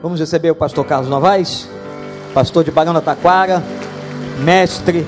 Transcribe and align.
Vamos 0.00 0.20
receber 0.20 0.52
o 0.52 0.54
pastor 0.54 0.86
Carlos 0.86 1.10
Novaes, 1.10 1.68
pastor 2.32 2.62
de 2.62 2.70
Barão 2.70 2.94
da 2.94 3.00
Taquara, 3.00 3.60
mestre, 4.44 5.04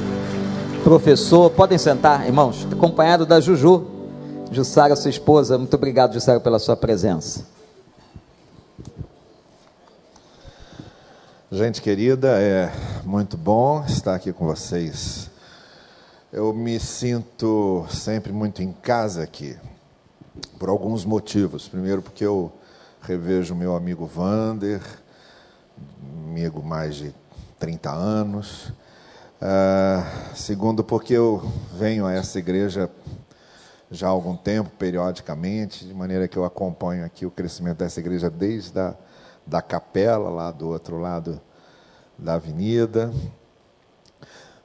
professor. 0.83 1.49
Podem 1.49 1.79
sentar, 1.79 2.27
irmãos, 2.27 2.67
acompanhado 2.73 3.25
da 3.25 3.41
Juju, 3.41 3.87
Jussara, 4.51 4.97
sua 4.97 5.11
esposa. 5.11 5.57
Muito 5.57 5.75
obrigado, 5.75 6.15
Jussara, 6.15 6.41
pela 6.41 6.59
sua 6.59 6.77
presença. 6.77 7.47
Gente 11.53 11.81
querida, 11.81 12.41
é 12.41 12.73
muito 13.05 13.37
bom 13.37 13.85
estar 13.87 14.17
aqui 14.17 14.33
com 14.33 14.45
vocês. 14.45 15.31
Eu 16.33 16.53
me 16.53 16.81
sinto 16.81 17.87
sempre 17.91 18.33
muito 18.33 18.61
em 18.61 18.73
casa 18.73 19.23
aqui, 19.23 19.57
por 20.59 20.69
alguns 20.69 21.05
motivos. 21.05 21.69
Primeiro, 21.69 22.03
porque 22.03 22.25
eu 22.25 22.53
revejo 23.11 23.57
meu 23.57 23.75
amigo 23.75 24.07
Vander, 24.07 24.81
amigo 26.29 26.63
mais 26.63 26.95
de 26.95 27.13
30 27.59 27.91
anos. 27.91 28.69
Uh, 29.43 30.37
segundo, 30.37 30.85
porque 30.85 31.15
eu 31.15 31.43
venho 31.77 32.07
a 32.07 32.13
essa 32.13 32.39
igreja 32.39 32.89
já 33.91 34.07
há 34.07 34.11
algum 34.11 34.37
tempo, 34.37 34.71
periodicamente, 34.79 35.85
de 35.85 35.93
maneira 35.93 36.29
que 36.29 36.37
eu 36.37 36.45
acompanho 36.45 37.05
aqui 37.05 37.27
o 37.27 37.33
crescimento 37.33 37.79
dessa 37.79 37.99
igreja 37.99 38.31
desde 38.31 38.79
a 38.79 38.95
da 39.45 39.61
capela, 39.61 40.31
lá 40.31 40.53
do 40.53 40.69
outro 40.69 40.97
lado 40.97 41.41
da 42.17 42.35
avenida. 42.35 43.13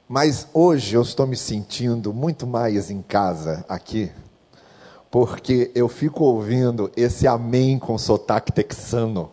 Mas 0.08 0.46
hoje 0.54 0.94
eu 0.94 1.02
estou 1.02 1.26
me 1.26 1.36
sentindo 1.36 2.14
muito 2.14 2.46
mais 2.46 2.92
em 2.92 3.02
casa 3.02 3.64
aqui 3.68 4.12
porque 5.10 5.70
eu 5.74 5.88
fico 5.88 6.24
ouvindo 6.24 6.90
esse 6.96 7.26
amém 7.26 7.78
com 7.78 7.96
sotaque 7.96 8.52
texano. 8.52 9.30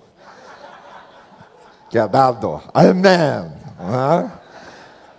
Que 1.90 1.98
é 1.98 2.08
dado. 2.08 2.62
Amém. 2.74 3.52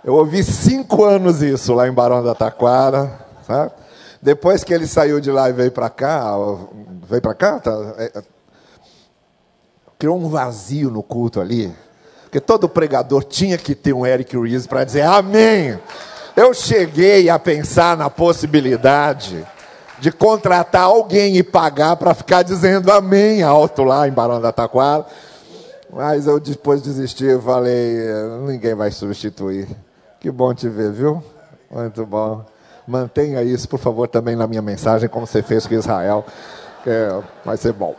Eu 0.03 0.13
ouvi 0.15 0.43
cinco 0.43 1.03
anos 1.03 1.41
isso 1.41 1.73
lá 1.73 1.87
em 1.87 1.91
Barão 1.91 2.23
da 2.23 2.35
Taquara. 2.35 3.19
Sabe? 3.45 3.71
Depois 4.21 4.63
que 4.63 4.73
ele 4.73 4.87
saiu 4.87 5.19
de 5.19 5.31
lá 5.31 5.49
e 5.49 5.53
veio 5.53 5.71
para 5.71 5.89
cá, 5.89 6.33
veio 7.07 7.21
para 7.21 7.35
cá, 7.35 7.59
tá, 7.59 7.71
é, 7.97 8.11
é, 8.15 8.23
criou 9.99 10.17
um 10.17 10.27
vazio 10.29 10.89
no 10.89 11.03
culto 11.03 11.39
ali. 11.39 11.71
Porque 12.23 12.39
todo 12.39 12.67
pregador 12.67 13.23
tinha 13.23 13.57
que 13.57 13.75
ter 13.75 13.93
um 13.93 14.03
Eric 14.05 14.35
Rees 14.35 14.65
para 14.65 14.83
dizer 14.83 15.03
amém. 15.03 15.79
Eu 16.35 16.53
cheguei 16.53 17.29
a 17.29 17.37
pensar 17.37 17.95
na 17.95 18.09
possibilidade 18.09 19.45
de 19.99 20.11
contratar 20.11 20.83
alguém 20.83 21.37
e 21.37 21.43
pagar 21.43 21.95
para 21.95 22.13
ficar 22.13 22.43
dizendo 22.43 22.91
amém 22.91 23.43
alto 23.43 23.83
lá 23.83 24.07
em 24.07 24.11
Barão 24.11 24.41
da 24.41 24.51
Taquara. 24.51 25.05
Mas 25.91 26.27
eu 26.27 26.39
depois 26.39 26.81
desisti 26.81 27.25
e 27.25 27.41
falei, 27.41 27.97
ninguém 28.45 28.75
vai 28.75 28.91
substituir. 28.91 29.67
Que 30.19 30.29
bom 30.29 30.53
te 30.53 30.67
ver, 30.67 30.91
viu? 30.91 31.23
Muito 31.71 32.05
bom. 32.05 32.43
Mantenha 32.87 33.41
isso, 33.41 33.67
por 33.69 33.79
favor, 33.79 34.07
também 34.07 34.35
na 34.35 34.45
minha 34.45 34.61
mensagem, 34.61 35.07
como 35.07 35.25
você 35.25 35.41
fez 35.41 35.65
com 35.65 35.73
Israel, 35.73 36.25
que 36.83 36.89
vai 37.43 37.57
ser 37.57 37.73
bom. 37.73 37.95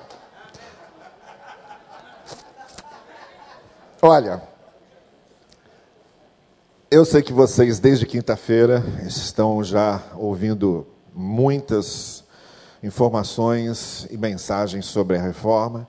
Olha, 4.02 4.42
eu 6.90 7.04
sei 7.04 7.22
que 7.22 7.32
vocês, 7.32 7.80
desde 7.80 8.06
quinta-feira, 8.06 8.84
estão 9.04 9.64
já 9.64 10.00
ouvindo 10.14 10.86
muitas 11.16 12.22
informações 12.82 14.06
e 14.10 14.16
mensagens 14.16 14.86
sobre 14.86 15.16
a 15.16 15.22
reforma. 15.22 15.88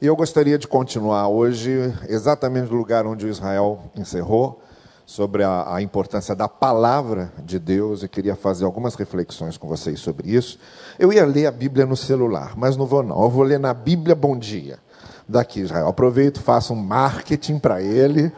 E 0.00 0.06
eu 0.06 0.14
gostaria 0.14 0.56
de 0.56 0.68
continuar 0.68 1.28
hoje 1.28 1.92
exatamente 2.08 2.70
no 2.70 2.76
lugar 2.76 3.06
onde 3.06 3.26
o 3.26 3.28
Israel 3.28 3.80
encerrou, 3.96 4.62
sobre 5.06 5.44
a, 5.44 5.76
a, 5.76 5.80
importância 5.80 6.34
da 6.34 6.48
palavra 6.48 7.32
de 7.44 7.60
Deus 7.60 8.02
e 8.02 8.08
queria 8.08 8.34
fazer 8.34 8.64
algumas 8.64 8.96
reflexões 8.96 9.56
com 9.56 9.68
vocês 9.68 10.00
sobre 10.00 10.28
isso. 10.28 10.58
Eu 10.98 11.12
ia 11.12 11.24
ler 11.24 11.46
a 11.46 11.52
Bíblia 11.52 11.86
no 11.86 11.96
celular, 11.96 12.54
mas 12.56 12.76
não 12.76 12.86
vou 12.86 13.04
não. 13.04 13.22
Eu 13.22 13.30
vou 13.30 13.44
ler 13.44 13.60
na 13.60 13.72
Bíblia 13.72 14.16
Bom 14.16 14.36
Dia, 14.36 14.80
daqui 15.28 15.60
Israel. 15.60 15.86
Aproveito, 15.86 16.42
faço 16.42 16.74
um 16.74 16.76
marketing 16.76 17.60
para 17.60 17.80
ele, 17.80 18.32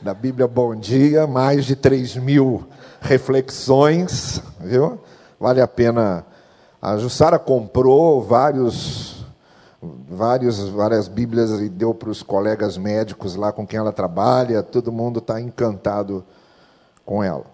da 0.00 0.14
Bíblia 0.14 0.46
Bom 0.46 0.76
Dia, 0.76 1.26
mais 1.26 1.64
de 1.64 1.74
3 1.74 2.16
mil 2.18 2.64
reflexões, 3.00 4.40
viu? 4.60 5.00
Vale 5.40 5.62
a 5.62 5.66
pena. 5.66 6.26
A 6.80 6.98
Jussara 6.98 7.38
comprou 7.38 8.22
vários, 8.22 9.24
vários, 9.82 10.68
várias 10.68 11.08
Bíblias 11.08 11.50
e 11.60 11.68
deu 11.68 11.94
para 11.94 12.10
os 12.10 12.22
colegas 12.22 12.76
médicos 12.76 13.34
lá 13.34 13.50
com 13.50 13.66
quem 13.66 13.78
ela 13.78 13.92
trabalha. 13.92 14.62
Todo 14.62 14.92
mundo 14.92 15.18
está 15.18 15.40
encantado 15.40 16.22
com 17.04 17.24
ela. 17.24 17.46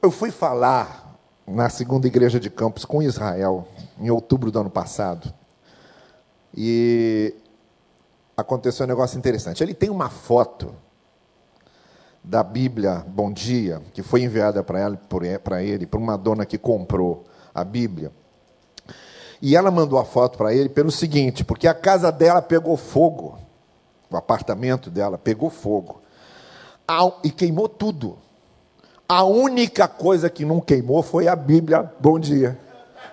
Eu 0.00 0.10
fui 0.10 0.30
falar 0.30 1.18
na 1.46 1.68
segunda 1.68 2.06
igreja 2.06 2.38
de 2.38 2.48
Campos 2.48 2.84
com 2.84 3.02
Israel 3.02 3.66
em 3.98 4.08
outubro 4.08 4.50
do 4.50 4.60
ano 4.60 4.70
passado. 4.70 5.32
E 6.56 7.34
aconteceu 8.36 8.84
um 8.84 8.88
negócio 8.88 9.18
interessante. 9.18 9.62
Ele 9.62 9.74
tem 9.74 9.90
uma 9.90 10.08
foto 10.08 10.74
da 12.30 12.44
Bíblia 12.44 13.04
Bom 13.08 13.32
Dia, 13.32 13.82
que 13.92 14.04
foi 14.04 14.22
enviada 14.22 14.62
para 14.62 15.60
ele, 15.64 15.84
por 15.84 15.98
uma 15.98 16.16
dona 16.16 16.46
que 16.46 16.56
comprou 16.56 17.24
a 17.52 17.64
Bíblia. 17.64 18.12
E 19.42 19.56
ela 19.56 19.68
mandou 19.68 19.98
a 19.98 20.04
foto 20.04 20.38
para 20.38 20.54
ele 20.54 20.68
pelo 20.68 20.92
seguinte, 20.92 21.42
porque 21.42 21.66
a 21.66 21.74
casa 21.74 22.12
dela 22.12 22.40
pegou 22.40 22.76
fogo, 22.76 23.36
o 24.08 24.16
apartamento 24.16 24.90
dela 24.90 25.18
pegou 25.18 25.50
fogo, 25.50 26.02
e 27.24 27.32
queimou 27.32 27.68
tudo. 27.68 28.16
A 29.08 29.24
única 29.24 29.88
coisa 29.88 30.30
que 30.30 30.44
não 30.44 30.60
queimou 30.60 31.02
foi 31.02 31.26
a 31.26 31.34
Bíblia 31.34 31.92
Bom 31.98 32.16
Dia, 32.16 32.56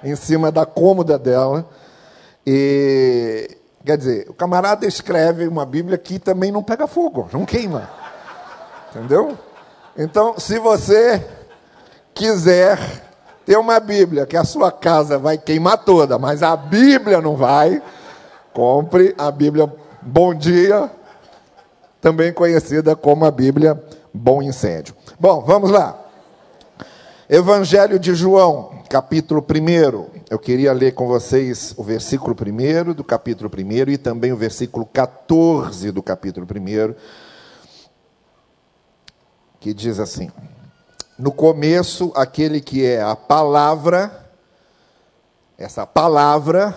em 0.04 0.16
cima 0.16 0.52
da 0.52 0.64
cômoda 0.64 1.18
dela. 1.18 1.68
E, 2.46 3.58
quer 3.84 3.98
dizer, 3.98 4.30
o 4.30 4.34
camarada 4.36 4.86
escreve 4.86 5.48
uma 5.48 5.66
Bíblia 5.66 5.98
que 5.98 6.20
também 6.20 6.52
não 6.52 6.62
pega 6.62 6.86
fogo, 6.86 7.28
não 7.34 7.48
queima. 7.48 8.06
Entendeu? 8.98 9.38
Então, 9.96 10.40
se 10.40 10.58
você 10.58 11.24
quiser 12.16 12.80
ter 13.46 13.56
uma 13.56 13.80
Bíblia 13.80 14.26
que 14.26 14.36
a 14.36 14.44
sua 14.44 14.72
casa 14.72 15.20
vai 15.20 15.38
queimar 15.38 15.78
toda, 15.78 16.18
mas 16.18 16.42
a 16.42 16.56
Bíblia 16.56 17.22
não 17.22 17.36
vai, 17.36 17.82
compre 18.52 19.14
a 19.16 19.30
Bíblia 19.30 19.72
Bom 20.02 20.34
Dia, 20.34 20.90
também 22.02 22.34
conhecida 22.34 22.96
como 22.96 23.24
a 23.24 23.30
Bíblia 23.30 23.80
Bom 24.12 24.42
Incêndio. 24.42 24.96
Bom, 25.20 25.42
vamos 25.42 25.70
lá. 25.70 25.96
Evangelho 27.30 28.00
de 28.00 28.16
João, 28.16 28.82
capítulo 28.90 29.46
1. 29.48 30.22
Eu 30.28 30.40
queria 30.40 30.74
ler 30.74 30.94
com 30.94 31.08
vocês 31.08 31.76
o 31.78 31.84
versículo 31.84 32.36
1 32.36 32.94
do 32.94 33.04
capítulo 33.04 33.52
1 33.56 33.92
e 33.92 33.98
também 33.98 34.32
o 34.34 34.38
versículo 34.38 34.88
14 34.88 35.92
do 35.92 36.02
capítulo 36.02 36.48
1 36.50 36.96
que 39.60 39.74
diz 39.74 40.00
assim: 40.00 40.30
No 41.18 41.32
começo, 41.32 42.12
aquele 42.16 42.62
que 42.62 42.86
é 42.86 43.02
a 43.02 43.16
palavra, 43.16 44.30
essa 45.58 45.86
palavra, 45.86 46.76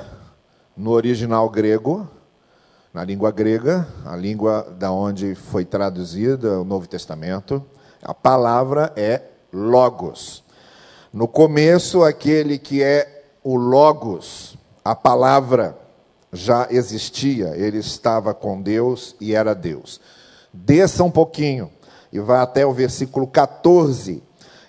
no 0.76 0.90
original 0.90 1.48
grego, 1.48 2.08
na 2.92 3.04
língua 3.04 3.30
grega, 3.30 3.86
a 4.04 4.16
língua 4.16 4.66
da 4.78 4.90
onde 4.90 5.34
foi 5.34 5.64
traduzida 5.64 6.60
o 6.60 6.64
Novo 6.64 6.88
Testamento, 6.88 7.64
a 8.02 8.14
palavra 8.14 8.92
é 8.96 9.22
logos. 9.52 10.42
No 11.12 11.28
começo, 11.28 12.02
aquele 12.02 12.58
que 12.58 12.82
é 12.82 13.24
o 13.44 13.56
logos, 13.56 14.56
a 14.84 14.94
palavra 14.94 15.76
já 16.32 16.68
existia, 16.70 17.56
ele 17.56 17.78
estava 17.78 18.32
com 18.32 18.60
Deus 18.60 19.14
e 19.20 19.34
era 19.34 19.54
Deus. 19.54 20.00
Desça 20.52 21.04
um 21.04 21.10
pouquinho 21.10 21.70
e 22.12 22.18
vai 22.18 22.40
até 22.40 22.66
o 22.66 22.72
versículo 22.72 23.26
14. 23.26 24.22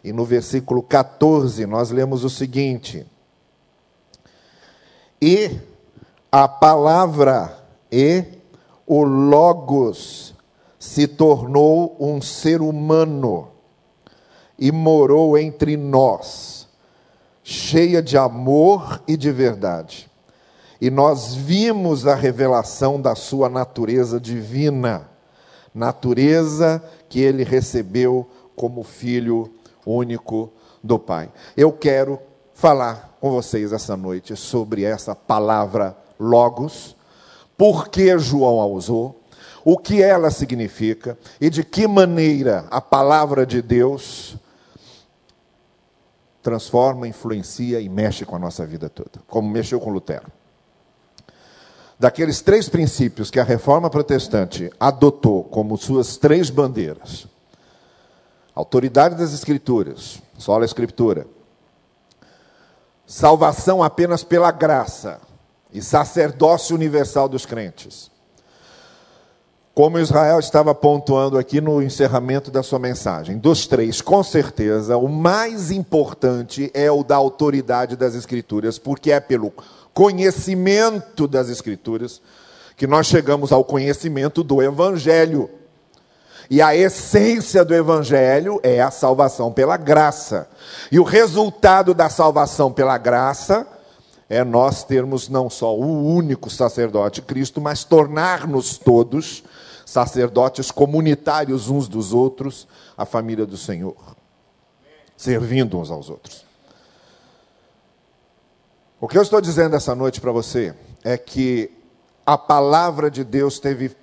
E 0.03 0.11
no 0.11 0.25
versículo 0.25 0.81
14 0.81 1.65
nós 1.65 1.91
lemos 1.91 2.23
o 2.23 2.29
seguinte: 2.29 3.05
E 5.21 5.59
a 6.31 6.47
palavra 6.47 7.57
e 7.91 8.23
o 8.87 9.03
Logos 9.03 10.33
se 10.79 11.07
tornou 11.07 11.95
um 11.99 12.21
ser 12.21 12.61
humano 12.61 13.49
e 14.57 14.71
morou 14.71 15.37
entre 15.37 15.77
nós, 15.77 16.67
cheia 17.43 18.01
de 18.01 18.17
amor 18.17 19.01
e 19.07 19.15
de 19.15 19.31
verdade. 19.31 20.09
E 20.79 20.89
nós 20.89 21.35
vimos 21.35 22.07
a 22.07 22.15
revelação 22.15 22.99
da 22.99 23.13
sua 23.13 23.47
natureza 23.47 24.19
divina, 24.19 25.10
natureza 25.73 26.83
que 27.07 27.19
ele 27.19 27.43
recebeu 27.43 28.29
como 28.55 28.83
filho 28.83 29.51
único 29.85 30.51
do 30.83 30.99
Pai. 30.99 31.31
Eu 31.55 31.71
quero 31.71 32.19
falar 32.53 33.17
com 33.19 33.31
vocês 33.31 33.71
essa 33.71 33.95
noite 33.95 34.35
sobre 34.35 34.83
essa 34.83 35.15
palavra 35.15 35.95
logos, 36.19 36.95
por 37.57 37.89
que 37.89 38.17
João 38.17 38.59
a 38.59 38.65
usou, 38.65 39.21
o 39.63 39.77
que 39.77 40.01
ela 40.01 40.31
significa 40.31 41.17
e 41.39 41.49
de 41.49 41.63
que 41.63 41.87
maneira 41.87 42.65
a 42.71 42.81
palavra 42.81 43.45
de 43.45 43.61
Deus 43.61 44.35
transforma, 46.41 47.07
influencia 47.07 47.79
e 47.79 47.87
mexe 47.87 48.25
com 48.25 48.35
a 48.35 48.39
nossa 48.39 48.65
vida 48.65 48.89
toda, 48.89 49.21
como 49.27 49.49
mexeu 49.49 49.79
com 49.79 49.91
Lutero. 49.91 50.31
Daqueles 52.01 52.41
três 52.41 52.67
princípios 52.67 53.29
que 53.29 53.39
a 53.39 53.43
reforma 53.43 53.87
protestante 53.87 54.71
adotou 54.79 55.43
como 55.43 55.77
suas 55.77 56.17
três 56.17 56.49
bandeiras: 56.49 57.27
autoridade 58.55 59.13
das 59.13 59.31
Escrituras, 59.33 60.19
sola 60.35 60.65
Escritura, 60.65 61.27
salvação 63.05 63.83
apenas 63.83 64.23
pela 64.23 64.49
graça 64.49 65.21
e 65.71 65.79
sacerdócio 65.79 66.75
universal 66.75 67.29
dos 67.29 67.45
crentes. 67.45 68.09
Como 69.75 69.99
Israel 69.99 70.39
estava 70.39 70.73
pontuando 70.73 71.37
aqui 71.37 71.61
no 71.61 71.83
encerramento 71.83 72.49
da 72.49 72.63
sua 72.63 72.79
mensagem, 72.79 73.37
dos 73.37 73.67
três, 73.67 74.01
com 74.01 74.23
certeza, 74.23 74.97
o 74.97 75.07
mais 75.07 75.69
importante 75.69 76.71
é 76.73 76.89
o 76.89 77.03
da 77.03 77.15
autoridade 77.15 77.95
das 77.95 78.15
Escrituras, 78.15 78.79
porque 78.79 79.11
é 79.11 79.19
pelo 79.19 79.53
conhecimento 79.93 81.27
das 81.27 81.49
Escrituras 81.49 82.21
que 82.75 82.87
nós 82.87 83.07
chegamos 83.07 83.51
ao 83.51 83.63
conhecimento 83.63 84.43
do 84.43 84.61
Evangelho. 84.61 85.49
E 86.49 86.61
a 86.61 86.75
essência 86.75 87.63
do 87.63 87.73
Evangelho 87.73 88.59
é 88.63 88.81
a 88.81 88.91
salvação 88.91 89.51
pela 89.51 89.77
graça. 89.77 90.49
E 90.91 90.99
o 90.99 91.03
resultado 91.03 91.93
da 91.93 92.09
salvação 92.09 92.71
pela 92.71 92.97
graça 92.97 93.67
é 94.27 94.43
nós 94.43 94.83
termos 94.83 95.29
não 95.29 95.49
só 95.49 95.75
o 95.75 96.05
único 96.15 96.49
sacerdote 96.49 97.21
Cristo, 97.21 97.61
mas 97.61 97.83
tornar-nos 97.83 98.77
todos 98.77 99.43
sacerdotes 99.85 100.71
comunitários 100.71 101.69
uns 101.69 101.87
dos 101.87 102.13
outros, 102.13 102.67
a 102.97 103.05
família 103.05 103.45
do 103.45 103.57
Senhor, 103.57 103.95
servindo 105.17 105.77
uns 105.77 105.91
aos 105.91 106.09
outros. 106.09 106.50
O 109.03 109.07
que 109.07 109.17
eu 109.17 109.23
estou 109.23 109.41
dizendo 109.41 109.75
essa 109.75 109.95
noite 109.95 110.21
para 110.21 110.31
você 110.31 110.75
é 111.03 111.17
que 111.17 111.71
a 112.23 112.37
palavra 112.37 113.09
de 113.09 113.23
Deus 113.23 113.57
teve 113.57 113.97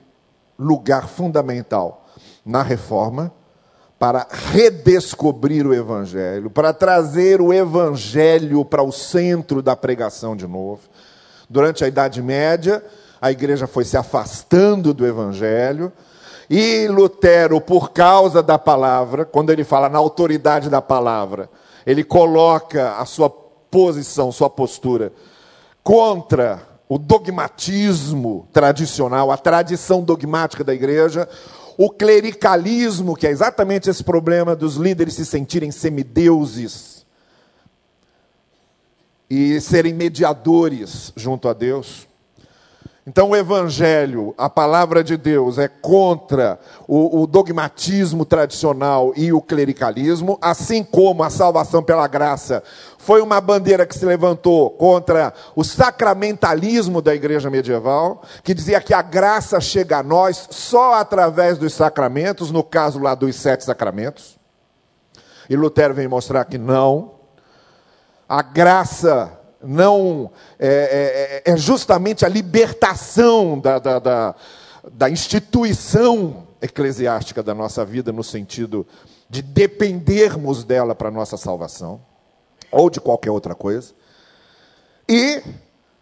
lugar 0.58 1.06
fundamental 1.06 2.04
na 2.44 2.64
reforma 2.64 3.32
para 3.96 4.26
redescobrir 4.28 5.64
o 5.68 5.72
Evangelho, 5.72 6.50
para 6.50 6.72
trazer 6.72 7.40
o 7.40 7.52
Evangelho 7.52 8.64
para 8.64 8.82
o 8.82 8.90
centro 8.90 9.62
da 9.62 9.76
pregação 9.76 10.34
de 10.34 10.48
novo. 10.48 10.80
Durante 11.48 11.84
a 11.84 11.86
Idade 11.86 12.20
Média, 12.20 12.82
a 13.20 13.30
igreja 13.30 13.68
foi 13.68 13.84
se 13.84 13.96
afastando 13.96 14.92
do 14.92 15.06
evangelho. 15.06 15.92
E 16.50 16.88
Lutero, 16.88 17.60
por 17.60 17.92
causa 17.92 18.42
da 18.42 18.58
palavra, 18.58 19.24
quando 19.24 19.50
ele 19.50 19.62
fala 19.62 19.88
na 19.88 19.98
autoridade 19.98 20.68
da 20.68 20.82
palavra, 20.82 21.48
ele 21.86 22.02
coloca 22.02 22.96
a 22.96 23.04
sua 23.04 23.30
posição, 23.70 24.32
sua 24.32 24.50
postura 24.50 25.12
contra 25.82 26.66
o 26.88 26.98
dogmatismo 26.98 28.48
tradicional, 28.52 29.30
a 29.30 29.36
tradição 29.36 30.02
dogmática 30.02 30.64
da 30.64 30.74
igreja, 30.74 31.28
o 31.76 31.90
clericalismo, 31.90 33.14
que 33.14 33.26
é 33.26 33.30
exatamente 33.30 33.88
esse 33.88 34.02
problema 34.02 34.56
dos 34.56 34.76
líderes 34.76 35.14
se 35.14 35.24
sentirem 35.24 35.70
semideuses 35.70 37.06
e 39.30 39.60
serem 39.60 39.92
mediadores 39.92 41.12
junto 41.14 41.48
a 41.48 41.52
Deus. 41.52 42.07
Então, 43.08 43.30
o 43.30 43.36
Evangelho, 43.36 44.34
a 44.36 44.50
palavra 44.50 45.02
de 45.02 45.16
Deus, 45.16 45.56
é 45.56 45.66
contra 45.66 46.60
o, 46.86 47.22
o, 47.22 47.26
dogmatismo 47.26 48.26
tradicional 48.26 49.14
e 49.16 49.32
o 49.32 49.40
clericalismo, 49.40 50.38
assim 50.42 50.84
como 50.84 51.22
a 51.22 51.30
salvação 51.30 51.82
pela 51.82 52.06
graça 52.06 52.62
foi 52.98 53.22
uma 53.22 53.40
bandeira 53.40 53.86
que 53.86 53.96
se 53.96 54.04
levantou 54.04 54.68
contra 54.72 55.32
o 55.56 55.64
sacramentalismo 55.64 57.00
da 57.00 57.14
igreja 57.14 57.48
medieval, 57.48 58.22
que 58.42 58.52
dizia 58.52 58.78
que 58.78 58.92
a 58.92 59.00
graça 59.00 59.58
chega 59.58 60.00
a 60.00 60.02
nós 60.02 60.46
só 60.50 60.92
através 60.92 61.56
dos 61.56 61.72
sacramentos, 61.72 62.50
no 62.50 62.62
caso 62.62 62.98
lá 62.98 63.14
dos 63.14 63.36
sete 63.36 63.64
sacramentos. 63.64 64.38
E 65.48 65.56
Lutero 65.56 65.94
vem 65.94 66.08
mostrar 66.08 66.44
que 66.44 66.58
não. 66.58 67.12
A 68.28 68.42
graça 68.42 69.37
não 69.62 70.30
é, 70.58 71.42
é, 71.44 71.52
é, 71.52 71.56
justamente 71.56 72.24
a 72.24 72.28
libertação 72.28 73.58
da, 73.58 73.78
da, 73.78 73.98
da, 73.98 74.34
da 74.92 75.10
instituição 75.10 76.46
eclesiástica 76.60 77.42
da 77.42 77.54
nossa 77.54 77.84
vida, 77.84 78.12
no 78.12 78.22
sentido 78.22 78.86
de 79.28 79.42
dependermos 79.42 80.64
dela 80.64 80.94
para 80.94 81.08
a 81.08 81.12
nossa 81.12 81.36
salvação, 81.36 82.00
ou 82.70 82.88
de 82.88 83.00
qualquer 83.00 83.30
outra 83.30 83.54
coisa, 83.54 83.92
e 85.08 85.42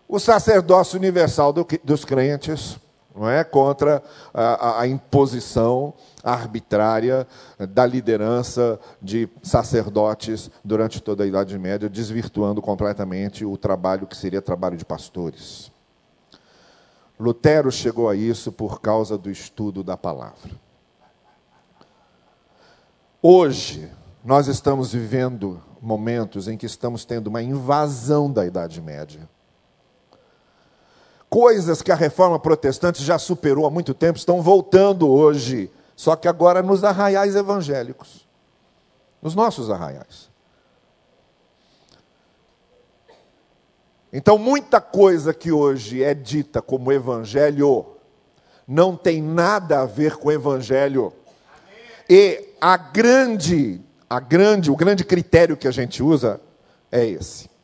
o 0.09 0.19
sacerdócio 0.19 0.99
universal 0.99 1.52
do, 1.52 1.67
dos 1.82 2.05
crentes, 2.05 2.79
não 3.16 3.28
é 3.28 3.42
contra 3.42 4.02
a, 4.32 4.82
a 4.82 4.86
imposição 4.86 5.94
arbitrária 6.22 7.26
da 7.70 7.86
liderança 7.86 8.78
de 9.00 9.28
sacerdotes 9.42 10.50
durante 10.62 11.00
toda 11.00 11.24
a 11.24 11.26
Idade 11.26 11.58
Média, 11.58 11.88
desvirtuando 11.88 12.60
completamente 12.60 13.44
o 13.44 13.56
trabalho 13.56 14.06
que 14.06 14.16
seria 14.16 14.42
trabalho 14.42 14.76
de 14.76 14.84
pastores. 14.84 15.70
Lutero 17.18 17.72
chegou 17.72 18.10
a 18.10 18.14
isso 18.14 18.52
por 18.52 18.80
causa 18.80 19.16
do 19.16 19.30
estudo 19.30 19.82
da 19.82 19.96
palavra. 19.96 20.50
Hoje, 23.22 23.90
nós 24.22 24.46
estamos 24.46 24.92
vivendo 24.92 25.62
momentos 25.80 26.48
em 26.48 26.58
que 26.58 26.66
estamos 26.66 27.04
tendo 27.04 27.28
uma 27.28 27.42
invasão 27.42 28.30
da 28.30 28.44
Idade 28.44 28.82
Média. 28.82 29.28
Coisas 31.28 31.82
que 31.82 31.93
a 31.93 31.96
reforma 31.96 32.38
protestante 32.38 33.02
já 33.02 33.19
superou 33.19 33.67
há 33.67 33.70
muito 33.70 33.93
tempo 33.93 34.19
estão 34.19 34.40
voltando 34.43 35.11
hoje 35.11 35.70
só 35.96 36.14
que 36.14 36.28
agora 36.28 36.62
nos 36.62 36.84
arraiais 36.84 37.34
evangélicos, 37.34 38.28
nos 39.23 39.34
nossos 39.34 39.70
arraiais. 39.70 40.28
Então, 44.12 44.37
muita 44.37 44.81
coisa 44.81 45.32
que 45.32 45.50
hoje 45.50 46.02
é 46.02 46.14
dita 46.14 46.61
como 46.61 46.93
evangelho 46.93 47.87
não 48.68 48.95
tem 48.95 49.23
nada 49.23 49.80
a 49.80 49.87
ver 49.87 50.16
com 50.16 50.30
evangelho. 50.30 51.12
E 52.09 52.54
a 52.61 52.76
grande, 52.76 53.80
a 54.09 54.21
grande, 54.21 54.71
o 54.71 54.76
grande 54.76 55.04
critério 55.04 55.56
que 55.56 55.66
a 55.66 55.73
gente 55.73 56.02
usa 56.02 56.40
é 56.92 57.04
esse 57.04 57.55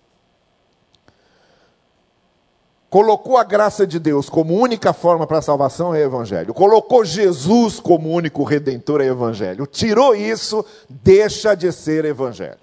colocou 2.92 3.38
a 3.38 3.42
graça 3.42 3.86
de 3.86 3.98
Deus 3.98 4.28
como 4.28 4.52
única 4.52 4.92
forma 4.92 5.26
para 5.26 5.38
a 5.38 5.42
salvação 5.42 5.94
é 5.94 6.02
evangelho. 6.02 6.52
Colocou 6.52 7.02
Jesus 7.06 7.80
como 7.80 8.10
único 8.10 8.44
redentor 8.44 9.00
é 9.00 9.06
evangelho. 9.06 9.66
Tirou 9.66 10.14
isso, 10.14 10.62
deixa 10.90 11.54
de 11.54 11.72
ser 11.72 12.04
evangelho. 12.04 12.58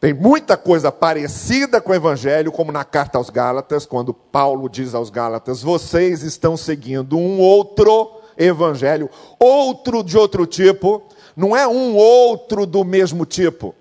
Tem 0.00 0.14
muita 0.14 0.56
coisa 0.56 0.90
parecida 0.90 1.82
com 1.82 1.92
o 1.92 1.94
evangelho, 1.94 2.50
como 2.50 2.72
na 2.72 2.82
carta 2.82 3.18
aos 3.18 3.28
Gálatas, 3.28 3.84
quando 3.84 4.14
Paulo 4.14 4.66
diz 4.66 4.94
aos 4.94 5.10
Gálatas: 5.10 5.62
"Vocês 5.62 6.22
estão 6.22 6.56
seguindo 6.56 7.18
um 7.18 7.38
outro 7.38 8.22
evangelho, 8.38 9.10
outro 9.38 10.02
de 10.02 10.16
outro 10.16 10.46
tipo, 10.46 11.02
não 11.36 11.54
é 11.54 11.68
um 11.68 11.94
outro 11.94 12.64
do 12.64 12.82
mesmo 12.84 13.26
tipo 13.26 13.74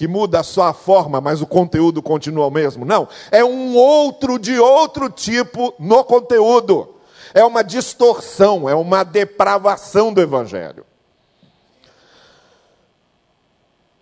que 0.00 0.08
muda 0.08 0.42
só 0.42 0.68
a 0.68 0.72
forma, 0.72 1.20
mas 1.20 1.42
o 1.42 1.46
conteúdo 1.46 2.00
continua 2.00 2.46
o 2.46 2.50
mesmo. 2.50 2.86
Não, 2.86 3.06
é 3.30 3.44
um 3.44 3.76
outro 3.76 4.38
de 4.38 4.58
outro 4.58 5.10
tipo 5.10 5.74
no 5.78 6.02
conteúdo. 6.02 6.94
É 7.34 7.44
uma 7.44 7.62
distorção, 7.62 8.66
é 8.66 8.74
uma 8.74 9.04
depravação 9.04 10.10
do 10.10 10.22
Evangelho. 10.22 10.86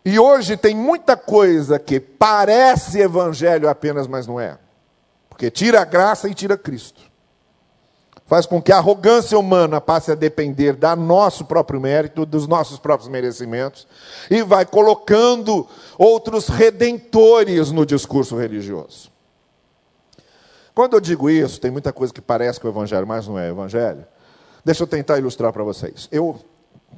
E 0.05 0.21
hoje 0.21 0.57
tem 0.57 0.73
muita 0.73 1.17
coisa 1.17 1.81
que 1.81 1.99
parece 1.99 3.01
Evangelho 3.01 3.69
apenas, 3.69 4.07
mas 4.07 4.25
não 4.25 4.39
é. 4.39 4.57
Porque 5.29 5.51
tira 5.51 5.81
a 5.81 5.85
graça 5.85 6.29
e 6.29 6.33
tira 6.33 6.57
Cristo 6.57 7.08
faz 8.29 8.45
com 8.45 8.61
que 8.61 8.71
a 8.71 8.77
arrogância 8.77 9.39
humana 9.39 9.81
passe 9.81 10.13
a 10.13 10.15
depender 10.15 10.75
da 10.75 10.95
nosso 10.95 11.47
próprio 11.47 11.81
mérito, 11.81 12.27
dos 12.27 12.47
nossos 12.47 12.79
próprios 12.79 13.09
merecimentos, 13.09 13.89
e 14.31 14.43
vai 14.43 14.67
colocando 14.67 15.67
outros 15.97 16.47
redentores 16.47 17.73
no 17.73 17.87
discurso 17.87 18.37
religioso. 18.37 19.11
Quando 20.75 20.93
eu 20.93 21.01
digo 21.01 21.31
isso, 21.31 21.59
tem 21.59 21.71
muita 21.71 21.91
coisa 21.91 22.13
que 22.13 22.21
parece 22.21 22.61
que 22.61 22.67
o 22.67 22.71
evangelho, 22.71 23.07
mas 23.07 23.27
não 23.27 23.39
é 23.39 23.49
evangelho. 23.49 24.07
Deixa 24.63 24.83
eu 24.83 24.87
tentar 24.87 25.19
ilustrar 25.19 25.51
para 25.51 25.65
vocês. 25.65 26.07
Eu 26.13 26.39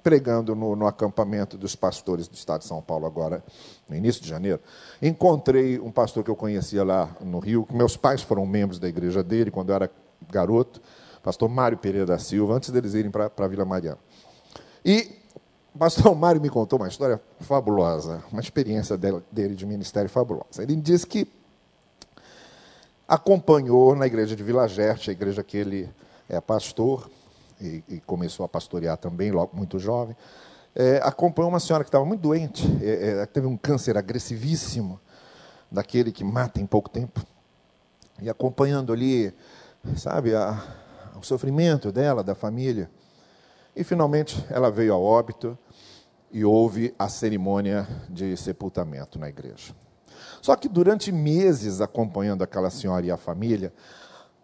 pregando 0.03 0.57
no, 0.57 0.75
no, 0.75 0.87
acampamento 0.87 1.57
dos 1.57 1.77
pastores 1.77 2.27
do 2.27 2.35
estado 2.35 2.63
de 2.63 2.67
São 2.67 2.83
Paulo, 2.83 3.07
agora, 3.07 3.43
no 3.89 3.95
início 3.95 4.21
de 4.21 4.29
janeiro, 4.29 4.61
encontrei 5.01 5.79
um 5.79 5.93
pastor 5.93 6.25
que 6.25 6.31
eu 6.31 6.37
conhecia 6.37 6.83
lá 6.83 7.09
no 7.21 7.39
Rio, 7.39 7.65
que 7.67 7.75
meus 7.75 7.97
pais 7.97 8.21
foram 8.21 8.45
membros 8.45 8.79
da 8.81 8.89
igreja 8.89 9.23
dele 9.23 9.51
quando 9.51 9.71
eu 9.71 9.77
era 9.77 9.91
garoto, 10.29 10.81
pastor 11.23 11.49
Mário 11.49 11.79
Pereira 11.79 12.07
da 12.07 12.19
Silva, 12.19 12.55
antes 12.55 12.71
deles 12.71 12.95
irem 12.95 13.11
para 13.11 13.31
a 13.37 13.49
Vila 13.49 13.65
Mariana. 13.65 13.99
E 14.85 15.21
o 15.75 15.79
pastor 15.79 16.15
Mário 16.15 16.41
me 16.41 16.49
contou 16.49 16.79
uma 16.79 16.89
história 16.89 17.21
fabulosa, 17.41 18.23
uma 18.33 18.41
experiência 18.41 18.97
dele 18.97 19.55
de 19.55 19.67
ministério 19.67 20.11
fabulosa. 20.11 20.63
Ele 20.63 20.77
disse 20.77 21.07
que 21.07 21.29
acompanhou 23.07 23.95
na 23.95 24.07
igreja 24.07 24.35
de 24.35 24.43
Vila 24.43 24.67
Gerte, 24.69 25.11
a 25.11 25.13
igreja 25.13 25.43
que 25.43 25.57
ele 25.57 25.91
é 26.29 26.41
pastor, 26.41 27.11
e, 27.61 27.85
e 27.89 28.01
começou 28.01 28.45
a 28.47 28.49
pastorear 28.49 28.97
também, 28.97 29.31
logo 29.31 29.57
muito 29.57 29.79
jovem, 29.79 30.17
é, 30.75 31.01
acompanhou 31.03 31.51
uma 31.51 31.61
senhora 31.61 31.85
que 31.85 31.89
estava 31.89 32.05
muito 32.05 32.21
doente, 32.21 32.65
é, 32.81 33.23
é, 33.23 33.27
teve 33.27 33.47
um 33.47 33.57
câncer 33.57 33.99
agressivíssimo, 33.99 35.01
daquele 35.71 36.11
que 36.11 36.25
mata 36.25 36.61
em 36.61 36.67
pouco 36.67 36.89
tempo, 36.89 37.25
e 38.21 38.31
acompanhando 38.31 38.93
ali, 38.93 39.33
sabe, 39.97 40.35
a, 40.35 40.80
o 41.25 41.27
sofrimento 41.27 41.93
dela, 41.93 42.23
da 42.23 42.35
família. 42.35 42.91
E 43.75 43.85
finalmente 43.85 44.45
ela 44.51 44.71
veio 44.71 44.93
a 44.93 44.99
óbito 44.99 45.57
e 46.33 46.45
houve 46.45 46.95
a 46.99 47.09
cerimônia 47.09 47.87
de 48.09 48.37
sepultamento 48.37 49.19
na 49.19 49.29
igreja. 49.29 49.75
Só 50.41 50.57
que 50.57 50.69
durante 50.69 51.13
meses 51.13 51.81
acompanhando 51.81 52.43
aquela 52.43 52.71
senhora 52.71 53.05
e 53.05 53.11
a 53.11 53.17
família, 53.17 53.73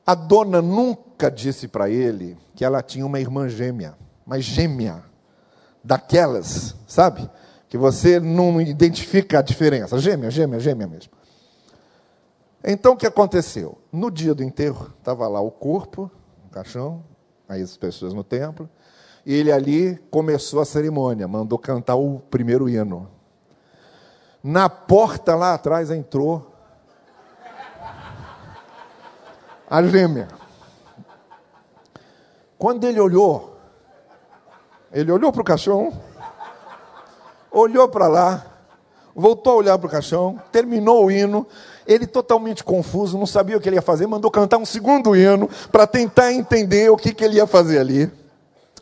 a 0.07 0.15
dona 0.15 0.63
nunca 0.63 1.31
disse 1.31 1.67
para 1.67 1.91
ele 1.91 2.37
que 2.55 2.65
ela 2.65 2.83
tinha 2.83 3.05
uma 3.05 3.21
irmã 3.21 3.49
gêmea, 3.49 3.97
mas 4.25 4.45
gêmea, 4.45 5.03
daquelas, 5.83 6.75
sabe? 6.87 7.29
Que 7.69 7.79
você 7.79 8.21
não 8.21 8.61
identifica 8.61 9.39
a 9.39 9.43
diferença. 9.43 9.99
Gêmea, 9.99 10.31
gêmea, 10.31 10.61
gêmea 10.61 10.87
mesmo. 10.87 11.13
Então 12.65 12.93
o 12.93 12.97
que 12.97 13.07
aconteceu? 13.07 13.79
No 13.93 14.11
dia 14.11 14.35
do 14.35 14.43
enterro, 14.43 14.93
estava 14.99 15.29
lá 15.29 15.41
o 15.41 15.51
corpo, 15.51 16.11
caixão, 16.57 17.05
aí 17.47 17.61
as 17.61 17.77
pessoas 17.77 18.15
no 18.15 18.25
templo, 18.25 18.69
e 19.27 19.35
ele 19.35 19.53
ali 19.53 19.99
começou 20.11 20.59
a 20.59 20.65
cerimônia, 20.65 21.29
mandou 21.29 21.59
cantar 21.59 21.97
o 21.97 22.19
primeiro 22.31 22.67
hino. 22.67 23.11
Na 24.43 24.71
porta 24.71 25.35
lá 25.35 25.53
atrás 25.53 25.91
entrou 25.91 26.55
a 29.69 29.83
gêmea. 29.83 30.29
Quando 32.57 32.85
ele 32.85 33.01
olhou, 33.01 33.59
ele 34.91 35.13
olhou 35.13 35.31
para 35.31 35.43
o 35.43 35.45
caixão, 35.45 35.93
olhou 37.51 37.87
para 37.87 38.09
lá, 38.09 38.47
voltou 39.17 39.55
a 39.55 39.57
olhar 39.57 39.79
para 39.79 39.87
o 39.87 39.91
caixão, 39.91 40.41
terminou 40.53 41.07
o 41.07 41.11
hino, 41.11 41.47
ele 41.87 42.07
totalmente 42.07 42.63
confuso, 42.63 43.19
não 43.19 43.27
sabia 43.27 43.57
o 43.57 43.61
que 43.61 43.69
ele 43.69 43.77
ia 43.77 43.83
fazer, 43.83 44.07
mandou 44.07 44.31
cantar 44.31 44.59
um 44.59 44.67
segundo 44.67 45.17
hino 45.17 45.49
para 45.73 45.87
tentar 45.87 46.33
entender 46.33 46.91
o 46.91 46.97
que, 46.97 47.15
que 47.15 47.25
ele 47.25 47.37
ia 47.37 47.47
fazer 47.47 47.79
ali. 47.79 48.11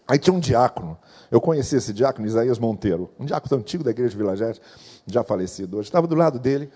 Aí 0.07 0.19
tinha 0.19 0.35
um 0.35 0.41
diácono, 0.41 0.99
eu 1.31 1.41
conheci 1.41 1.77
esse 1.77 1.93
diácono, 1.93 2.27
Isaías 2.27 2.59
Monteiro, 2.59 3.11
um 3.19 3.25
diácono 3.25 3.61
antigo 3.61 3.85
da 3.85 3.91
igreja 3.91 4.11
de 4.11 4.17
Vila 4.17 4.37
Gés, 4.37 4.61
já 5.07 5.23
falecido 5.23 5.79
hoje, 5.79 5.89
estava 5.89 6.07
do 6.07 6.15
lado 6.15 6.39
dele, 6.39 6.71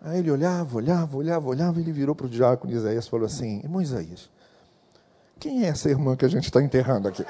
Aí 0.00 0.18
ele 0.18 0.30
olhava, 0.30 0.76
olhava, 0.76 1.16
olhava, 1.16 1.48
olhava, 1.48 1.78
e 1.80 1.82
ele 1.82 1.92
virou 1.92 2.14
para 2.14 2.26
o 2.26 2.28
diácono 2.28 2.72
Isaías 2.72 3.06
e 3.06 3.10
falou 3.10 3.26
assim: 3.26 3.60
Irmão 3.64 3.80
Isaías, 3.80 4.28
quem 5.38 5.64
é 5.64 5.68
essa 5.68 5.88
irmã 5.88 6.14
que 6.16 6.24
a 6.24 6.28
gente 6.28 6.44
está 6.44 6.62
enterrando 6.62 7.08
aqui? 7.08 7.24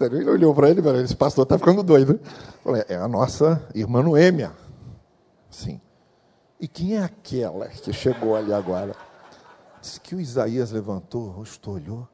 Ele 0.00 0.30
olhou 0.30 0.54
para 0.54 0.70
ele 0.70 0.80
e 0.80 0.82
falou: 0.82 1.00
Esse 1.00 1.16
pastor 1.16 1.42
está 1.42 1.58
ficando 1.58 1.82
doido. 1.82 2.20
Falei, 2.62 2.84
é 2.88 2.96
a 2.96 3.08
nossa 3.08 3.62
irmã 3.74 4.02
Noêmia. 4.02 4.52
Sim. 5.50 5.80
E 6.60 6.68
quem 6.68 6.96
é 6.96 7.02
aquela 7.02 7.68
que 7.68 7.92
chegou 7.92 8.36
ali 8.36 8.52
agora? 8.52 8.94
Disse 9.80 10.00
que 10.00 10.14
o 10.14 10.20
Isaías 10.20 10.70
levantou, 10.72 11.22
o 11.22 11.30
rosto 11.30 11.70
olhou. 11.70 12.06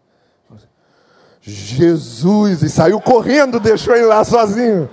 Jesus! 1.40 2.62
E 2.62 2.70
saiu 2.70 3.00
correndo, 3.00 3.60
deixou 3.60 3.94
ele 3.94 4.06
lá 4.06 4.24
sozinho. 4.24 4.88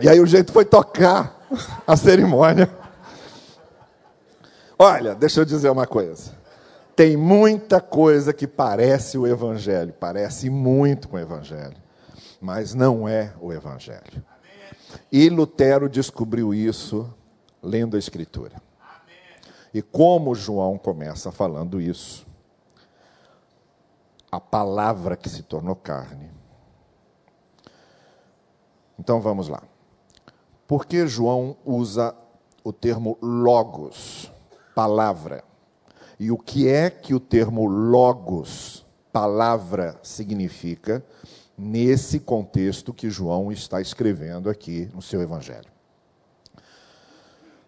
E 0.00 0.08
aí 0.08 0.20
o 0.20 0.26
jeito 0.26 0.52
foi 0.52 0.64
tocar 0.64 1.36
a 1.86 1.96
cerimônia. 1.96 2.68
Olha, 4.78 5.14
deixa 5.14 5.40
eu 5.40 5.44
dizer 5.44 5.70
uma 5.70 5.86
coisa. 5.86 6.37
Tem 6.98 7.16
muita 7.16 7.80
coisa 7.80 8.32
que 8.32 8.44
parece 8.44 9.16
o 9.16 9.24
Evangelho, 9.24 9.92
parece 9.92 10.50
muito 10.50 11.08
com 11.08 11.16
o 11.16 11.20
Evangelho, 11.20 11.76
mas 12.40 12.74
não 12.74 13.08
é 13.08 13.32
o 13.40 13.52
Evangelho. 13.52 14.20
E 15.12 15.30
Lutero 15.30 15.88
descobriu 15.88 16.52
isso 16.52 17.08
lendo 17.62 17.94
a 17.94 18.00
Escritura. 18.00 18.60
E 19.72 19.80
como 19.80 20.34
João 20.34 20.76
começa 20.76 21.30
falando 21.30 21.80
isso, 21.80 22.26
a 24.28 24.40
palavra 24.40 25.16
que 25.16 25.28
se 25.28 25.44
tornou 25.44 25.76
carne. 25.76 26.32
Então 28.98 29.20
vamos 29.20 29.46
lá. 29.46 29.62
Por 30.66 30.84
que 30.84 31.06
João 31.06 31.56
usa 31.64 32.12
o 32.64 32.72
termo 32.72 33.16
logos, 33.22 34.32
palavra? 34.74 35.46
E 36.18 36.30
o 36.32 36.36
que 36.36 36.68
é 36.68 36.90
que 36.90 37.14
o 37.14 37.20
termo 37.20 37.64
logos, 37.66 38.84
palavra, 39.12 39.98
significa 40.02 41.04
nesse 41.56 42.18
contexto 42.18 42.92
que 42.92 43.08
João 43.08 43.52
está 43.52 43.80
escrevendo 43.80 44.50
aqui 44.50 44.90
no 44.92 45.00
seu 45.00 45.22
evangelho? 45.22 45.70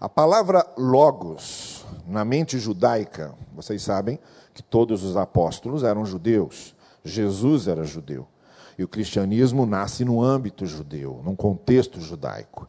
A 0.01 0.09
palavra 0.09 0.67
logos, 0.77 1.85
na 2.07 2.25
mente 2.25 2.59
judaica, 2.59 3.35
vocês 3.55 3.83
sabem 3.83 4.19
que 4.53 4.63
todos 4.63 5.05
os 5.05 5.17
apóstolos 5.17 5.85
eram 5.85 6.05
judeus, 6.05 6.75
Jesus 7.05 7.69
era 7.69 7.85
judeu. 7.85 8.27
E 8.79 8.83
o 8.83 8.89
cristianismo 8.89 9.67
nasce 9.67 10.05
no 10.05 10.23
âmbito 10.23 10.65
judeu, 10.67 11.21
num 11.23 11.37
contexto 11.37 12.01
judaico. 12.01 12.67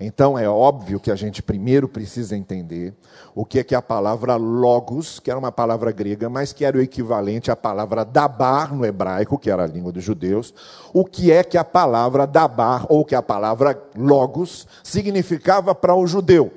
Então 0.00 0.38
é 0.38 0.48
óbvio 0.48 1.00
que 1.00 1.10
a 1.10 1.16
gente 1.16 1.42
primeiro 1.42 1.88
precisa 1.88 2.36
entender 2.36 2.94
o 3.34 3.44
que 3.44 3.58
é 3.58 3.64
que 3.64 3.74
a 3.74 3.82
palavra 3.82 4.36
logos, 4.36 5.18
que 5.18 5.28
era 5.28 5.38
uma 5.38 5.50
palavra 5.50 5.90
grega, 5.90 6.28
mas 6.28 6.52
que 6.52 6.64
era 6.64 6.78
o 6.78 6.80
equivalente 6.80 7.50
à 7.50 7.56
palavra 7.56 8.04
dabar 8.04 8.72
no 8.72 8.86
hebraico, 8.86 9.38
que 9.38 9.50
era 9.50 9.64
a 9.64 9.66
língua 9.66 9.90
dos 9.90 10.04
judeus, 10.04 10.54
o 10.92 11.04
que 11.04 11.32
é 11.32 11.42
que 11.42 11.58
a 11.58 11.64
palavra 11.64 12.28
dabar 12.28 12.86
ou 12.88 13.04
que 13.04 13.14
a 13.14 13.22
palavra 13.22 13.80
logos 13.96 14.68
significava 14.84 15.74
para 15.74 15.96
o 15.96 16.06
judeu. 16.06 16.52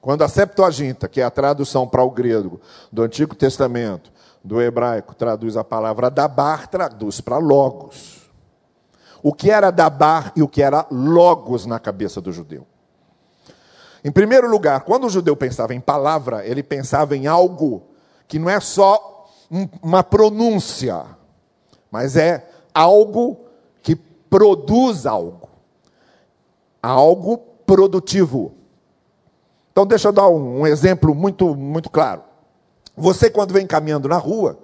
Quando 0.00 0.22
a 0.22 0.28
Septuaginta, 0.28 1.08
que 1.08 1.20
é 1.20 1.24
a 1.24 1.30
tradução 1.30 1.88
para 1.88 2.04
o 2.04 2.10
grego 2.10 2.60
do 2.92 3.02
Antigo 3.02 3.34
Testamento, 3.34 4.12
do 4.44 4.62
hebraico, 4.62 5.12
traduz 5.12 5.56
a 5.56 5.64
palavra 5.64 6.08
dabar, 6.08 6.68
traduz 6.68 7.20
para 7.20 7.38
logos 7.38 8.15
o 9.22 9.32
que 9.32 9.50
era 9.50 9.70
Dabar 9.70 10.32
e 10.36 10.42
o 10.42 10.48
que 10.48 10.62
era 10.62 10.86
Logos 10.90 11.66
na 11.66 11.78
cabeça 11.78 12.20
do 12.20 12.32
judeu. 12.32 12.66
Em 14.04 14.12
primeiro 14.12 14.48
lugar, 14.48 14.82
quando 14.82 15.06
o 15.06 15.10
judeu 15.10 15.34
pensava 15.36 15.74
em 15.74 15.80
palavra, 15.80 16.46
ele 16.46 16.62
pensava 16.62 17.16
em 17.16 17.26
algo 17.26 17.82
que 18.28 18.38
não 18.38 18.48
é 18.48 18.60
só 18.60 19.26
uma 19.82 20.02
pronúncia, 20.04 21.04
mas 21.90 22.16
é 22.16 22.48
algo 22.72 23.40
que 23.82 23.96
produz 23.96 25.06
algo. 25.06 25.48
Algo 26.80 27.38
produtivo. 27.66 28.54
Então, 29.72 29.84
deixa 29.84 30.08
eu 30.08 30.12
dar 30.12 30.28
um, 30.28 30.60
um 30.60 30.66
exemplo 30.66 31.14
muito, 31.14 31.56
muito 31.56 31.90
claro. 31.90 32.22
Você, 32.96 33.28
quando 33.28 33.52
vem 33.52 33.66
caminhando 33.66 34.08
na 34.08 34.18
rua, 34.18 34.58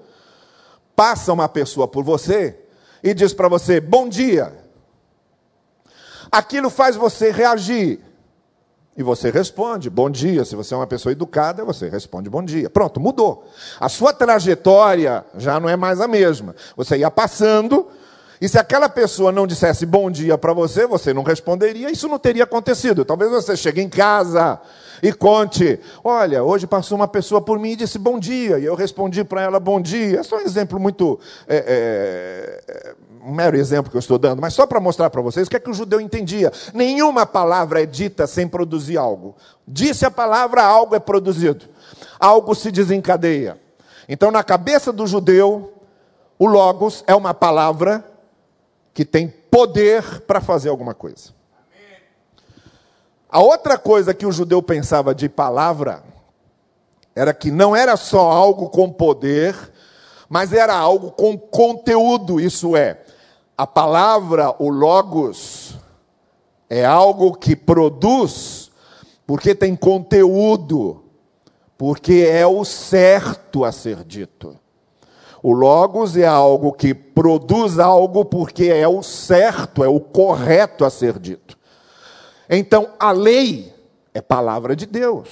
passa 0.95 1.33
uma 1.33 1.49
pessoa 1.49 1.89
por 1.89 2.05
você 2.05 2.62
e 3.03 3.13
diz 3.13 3.33
para 3.33 3.49
você: 3.49 3.81
bom 3.81 4.09
dia. 4.09 4.53
Aquilo 6.31 6.71
faz 6.71 6.97
você 6.97 7.31
reagir. 7.31 8.01
E 8.97 9.03
você 9.03 9.31
responde, 9.31 9.89
bom 9.89 10.11
dia. 10.11 10.45
Se 10.45 10.55
você 10.55 10.75
é 10.75 10.77
uma 10.77 10.87
pessoa 10.87 11.13
educada, 11.13 11.65
você 11.65 11.89
responde 11.89 12.29
bom 12.29 12.43
dia. 12.43 12.69
Pronto, 12.69 13.01
mudou. 13.01 13.49
A 13.81 13.89
sua 13.89 14.13
trajetória 14.13 15.25
já 15.37 15.59
não 15.59 15.69
é 15.69 15.77
mais 15.77 16.01
a 16.01 16.07
mesma. 16.07 16.55
Você 16.77 16.99
ia 16.99 17.11
passando, 17.11 17.89
e 18.43 18.49
se 18.49 18.59
aquela 18.59 18.89
pessoa 18.89 19.31
não 19.31 19.47
dissesse 19.47 19.87
bom 19.87 20.11
dia 20.11 20.37
para 20.37 20.53
você, 20.53 20.85
você 20.85 21.15
não 21.15 21.23
responderia, 21.23 21.89
isso 21.93 22.09
não 22.09 22.19
teria 22.19 22.43
acontecido. 22.43 23.05
Talvez 23.05 23.31
você 23.31 23.57
chegue 23.57 23.81
em 23.81 23.89
casa 23.89 24.61
e 25.01 25.13
conte: 25.13 25.79
olha, 26.03 26.43
hoje 26.43 26.67
passou 26.67 26.97
uma 26.97 27.07
pessoa 27.07 27.41
por 27.41 27.57
mim 27.61 27.71
e 27.71 27.77
disse 27.77 28.01
bom 28.01 28.19
dia, 28.19 28.59
e 28.59 28.65
eu 28.65 28.75
respondi 28.75 29.23
para 29.23 29.43
ela 29.43 29.61
bom 29.61 29.81
dia. 29.81 30.19
É 30.19 30.23
só 30.25 30.39
um 30.39 30.41
exemplo 30.41 30.81
muito. 30.81 31.21
É, 31.47 32.59
é, 32.67 32.95
um 33.25 33.31
mero 33.33 33.57
exemplo 33.57 33.93
que 33.93 33.97
eu 33.97 34.01
estou 34.01 34.19
dando, 34.19 34.43
mas 34.43 34.55
só 34.55 34.67
para 34.67 34.81
mostrar 34.81 35.09
para 35.09 35.23
vocês 35.23 35.47
o 35.47 35.51
que 35.51 35.57
é 35.57 35.61
que 35.61 35.71
o 35.71 35.75
judeu 35.75 36.01
entendia. 36.01 36.51
Nenhuma 36.75 37.25
palavra 37.25 37.81
é 37.81 37.87
dita 37.87 38.27
sem 38.27 38.49
produzir 38.49 38.97
algo. 38.97 39.37
Disse 39.69 40.05
a 40.05 40.11
palavra, 40.11 40.65
algo 40.65 40.97
é 40.97 40.99
produzido. 40.99 41.67
Algo 42.19 42.57
se 42.57 42.73
desencadeia. 42.73 43.57
Então, 44.09 44.33
na 44.33 44.43
cabeça 44.43 44.93
do 44.93 45.07
judeu, 45.07 45.73
o 46.37 46.47
Logos 46.49 47.05
é 47.07 47.15
uma 47.15 47.33
palavra 47.33 48.11
que 48.95 49.05
tem 49.05 49.29
poder 49.29 50.21
para 50.23 50.41
fazer 50.41 50.69
alguma 50.69 50.95
coisa. 50.95 51.31
A 53.29 53.41
outra 53.41 53.79
coisa 53.79 54.13
que 54.13 54.27
o 54.27 54.33
judeu 54.33 54.63
pensava 54.63 55.15
de 55.15 55.29
palavra 55.29 56.03
era 57.15 57.33
que 57.33 57.51
não 57.51 57.75
era 57.75 57.97
só 57.97 58.31
algo 58.31 58.69
com 58.69 58.91
poder, 58.91 59.57
mas 60.29 60.53
era 60.53 60.75
algo 60.75 61.11
com 61.13 61.39
conteúdo, 61.39 62.41
isso 62.41 62.77
é, 62.77 63.03
a 63.57 63.67
palavra, 63.67 64.55
o 64.59 64.69
logos, 64.69 65.77
é 66.69 66.85
algo 66.85 67.35
que 67.35 67.55
produz 67.55 68.71
porque 69.27 69.55
tem 69.55 69.75
conteúdo, 69.75 71.05
porque 71.79 72.27
é 72.29 72.47
o 72.47 72.65
certo 72.65 73.65
a 73.65 73.73
ser 73.73 74.05
dito. 74.05 74.59
O 75.43 75.53
logos 75.53 76.17
é 76.17 76.27
algo 76.27 76.73
que 76.73 76.95
produz 76.95 77.79
algo 77.79 78.25
porque 78.25 78.67
é 78.67 78.87
o 78.87 79.03
certo, 79.03 79.83
é 79.83 79.89
o 79.89 79.99
correto 79.99 80.85
a 80.85 80.91
ser 80.91 81.19
dito. 81.19 81.59
Então, 82.49 82.91
a 82.99 83.11
lei 83.11 83.75
é 84.15 84.21
palavra 84.21 84.77
de 84.77 84.87
Deus. 84.87 85.29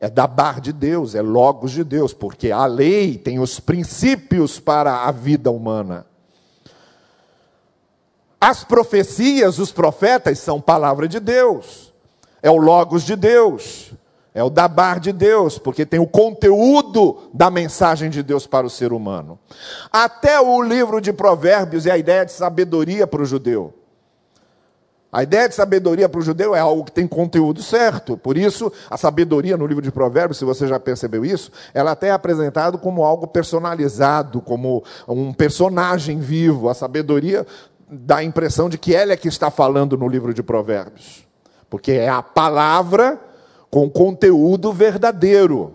É 0.00 0.08
da 0.08 0.26
bar 0.26 0.60
de 0.60 0.72
Deus, 0.72 1.14
é 1.14 1.22
logos 1.22 1.72
de 1.72 1.84
Deus, 1.84 2.12
porque 2.12 2.50
a 2.50 2.66
lei 2.66 3.16
tem 3.16 3.38
os 3.38 3.60
princípios 3.60 4.58
para 4.58 5.04
a 5.06 5.10
vida 5.10 5.50
humana. 5.50 6.06
As 8.40 8.62
profecias, 8.62 9.58
os 9.58 9.72
profetas 9.72 10.38
são 10.38 10.60
palavra 10.60 11.08
de 11.08 11.18
Deus, 11.18 11.94
é 12.42 12.50
o 12.50 12.58
Logos 12.58 13.02
de 13.02 13.16
Deus, 13.16 13.94
é 14.34 14.42
o 14.42 14.50
Dabar 14.50 14.98
de 14.98 15.12
Deus, 15.12 15.58
porque 15.58 15.86
tem 15.86 16.00
o 16.00 16.08
conteúdo 16.08 17.30
da 17.32 17.50
mensagem 17.52 18.10
de 18.10 18.20
Deus 18.20 18.48
para 18.48 18.66
o 18.66 18.70
ser 18.70 18.92
humano. 18.92 19.38
Até 19.92 20.40
o 20.40 20.60
livro 20.60 21.00
de 21.00 21.12
Provérbios 21.12 21.86
é 21.86 21.92
a 21.92 21.98
ideia 21.98 22.26
de 22.26 22.32
sabedoria 22.32 23.06
para 23.06 23.22
o 23.22 23.24
judeu. 23.24 23.72
A 25.12 25.22
ideia 25.22 25.48
de 25.48 25.54
sabedoria 25.54 26.08
para 26.08 26.18
o 26.18 26.22
judeu 26.22 26.56
é 26.56 26.58
algo 26.58 26.82
que 26.82 26.90
tem 26.90 27.06
conteúdo 27.06 27.62
certo. 27.62 28.16
Por 28.16 28.36
isso, 28.36 28.72
a 28.90 28.96
sabedoria 28.96 29.56
no 29.56 29.64
livro 29.64 29.80
de 29.80 29.92
Provérbios, 29.92 30.38
se 30.38 30.44
você 30.44 30.66
já 30.66 30.80
percebeu 30.80 31.24
isso, 31.24 31.52
ela 31.72 31.92
até 31.92 32.08
é 32.08 32.10
apresentada 32.10 32.76
como 32.76 33.04
algo 33.04 33.28
personalizado, 33.28 34.40
como 34.40 34.82
um 35.06 35.32
personagem 35.32 36.18
vivo. 36.18 36.68
A 36.68 36.74
sabedoria 36.74 37.46
dá 37.88 38.16
a 38.16 38.24
impressão 38.24 38.68
de 38.68 38.76
que 38.76 38.92
ela 38.92 39.12
é 39.12 39.16
que 39.16 39.28
está 39.28 39.52
falando 39.52 39.96
no 39.96 40.08
livro 40.08 40.34
de 40.34 40.42
Provérbios. 40.42 41.24
Porque 41.70 41.92
é 41.92 42.08
a 42.08 42.20
palavra 42.20 43.20
com 43.74 43.90
conteúdo 43.90 44.72
verdadeiro. 44.72 45.74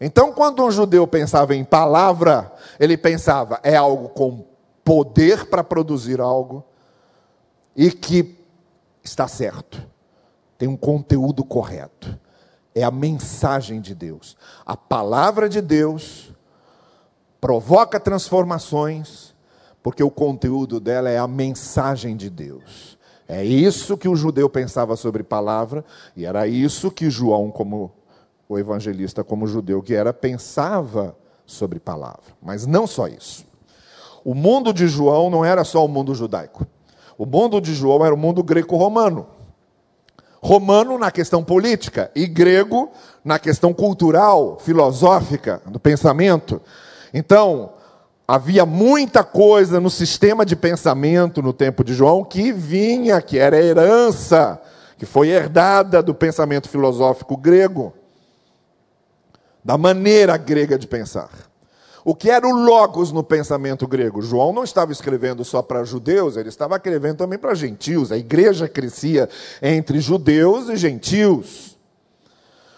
Então, 0.00 0.32
quando 0.32 0.64
um 0.64 0.68
judeu 0.68 1.06
pensava 1.06 1.54
em 1.54 1.62
palavra, 1.62 2.52
ele 2.80 2.96
pensava 2.96 3.60
é 3.62 3.76
algo 3.76 4.08
com 4.08 4.44
poder 4.82 5.46
para 5.46 5.62
produzir 5.62 6.20
algo 6.20 6.64
e 7.76 7.92
que 7.92 8.36
está 9.04 9.28
certo, 9.28 9.86
tem 10.58 10.66
um 10.66 10.76
conteúdo 10.76 11.44
correto. 11.44 12.18
É 12.74 12.82
a 12.82 12.90
mensagem 12.90 13.80
de 13.80 13.94
Deus. 13.94 14.36
A 14.66 14.76
palavra 14.76 15.48
de 15.48 15.60
Deus 15.60 16.34
provoca 17.40 18.00
transformações, 18.00 19.32
porque 19.80 20.02
o 20.02 20.10
conteúdo 20.10 20.80
dela 20.80 21.08
é 21.08 21.18
a 21.18 21.28
mensagem 21.28 22.16
de 22.16 22.28
Deus. 22.28 22.98
É 23.26 23.44
isso 23.44 23.96
que 23.96 24.08
o 24.08 24.16
judeu 24.16 24.50
pensava 24.50 24.96
sobre 24.96 25.22
palavra, 25.22 25.84
e 26.16 26.26
era 26.26 26.46
isso 26.46 26.90
que 26.90 27.08
João, 27.08 27.50
como 27.50 27.92
o 28.48 28.58
evangelista, 28.58 29.24
como 29.24 29.46
judeu 29.46 29.82
que 29.82 29.94
era, 29.94 30.12
pensava 30.12 31.16
sobre 31.46 31.80
palavra. 31.80 32.34
Mas 32.42 32.66
não 32.66 32.86
só 32.86 33.08
isso. 33.08 33.46
O 34.24 34.34
mundo 34.34 34.72
de 34.72 34.86
João 34.88 35.30
não 35.30 35.44
era 35.44 35.64
só 35.64 35.84
o 35.84 35.88
mundo 35.88 36.14
judaico. 36.14 36.66
O 37.16 37.26
mundo 37.26 37.60
de 37.60 37.74
João 37.74 38.04
era 38.04 38.14
o 38.14 38.18
mundo 38.18 38.42
greco-romano. 38.42 39.26
Romano 40.42 40.98
na 40.98 41.10
questão 41.10 41.42
política 41.42 42.10
e 42.14 42.26
grego 42.26 42.90
na 43.24 43.38
questão 43.38 43.72
cultural, 43.72 44.58
filosófica, 44.60 45.62
do 45.66 45.80
pensamento. 45.80 46.60
Então, 47.14 47.72
havia 48.26 48.64
muita 48.64 49.22
coisa 49.22 49.80
no 49.80 49.90
sistema 49.90 50.44
de 50.44 50.56
pensamento 50.56 51.42
no 51.42 51.52
tempo 51.52 51.84
de 51.84 51.94
João 51.94 52.24
que 52.24 52.52
vinha, 52.52 53.20
que 53.20 53.38
era 53.38 53.60
herança, 53.60 54.60
que 54.96 55.04
foi 55.04 55.28
herdada 55.28 56.02
do 56.02 56.14
pensamento 56.14 56.68
filosófico 56.68 57.36
grego, 57.36 57.92
da 59.62 59.76
maneira 59.76 60.36
grega 60.36 60.78
de 60.78 60.86
pensar. 60.86 61.30
O 62.04 62.14
que 62.14 62.30
era 62.30 62.46
o 62.46 62.52
logos 62.52 63.10
no 63.12 63.24
pensamento 63.24 63.86
grego? 63.86 64.20
João 64.20 64.52
não 64.52 64.62
estava 64.62 64.92
escrevendo 64.92 65.42
só 65.42 65.62
para 65.62 65.84
judeus, 65.84 66.36
ele 66.36 66.50
estava 66.50 66.76
escrevendo 66.76 67.16
também 67.16 67.38
para 67.38 67.54
gentios. 67.54 68.12
A 68.12 68.18
igreja 68.18 68.68
crescia 68.68 69.26
entre 69.62 70.00
judeus 70.00 70.68
e 70.68 70.76
gentios. 70.76 71.78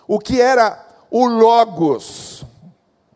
O 0.07 0.21
que 0.21 0.41
era 0.41 0.81
o 1.11 1.27
logos? 1.27 2.45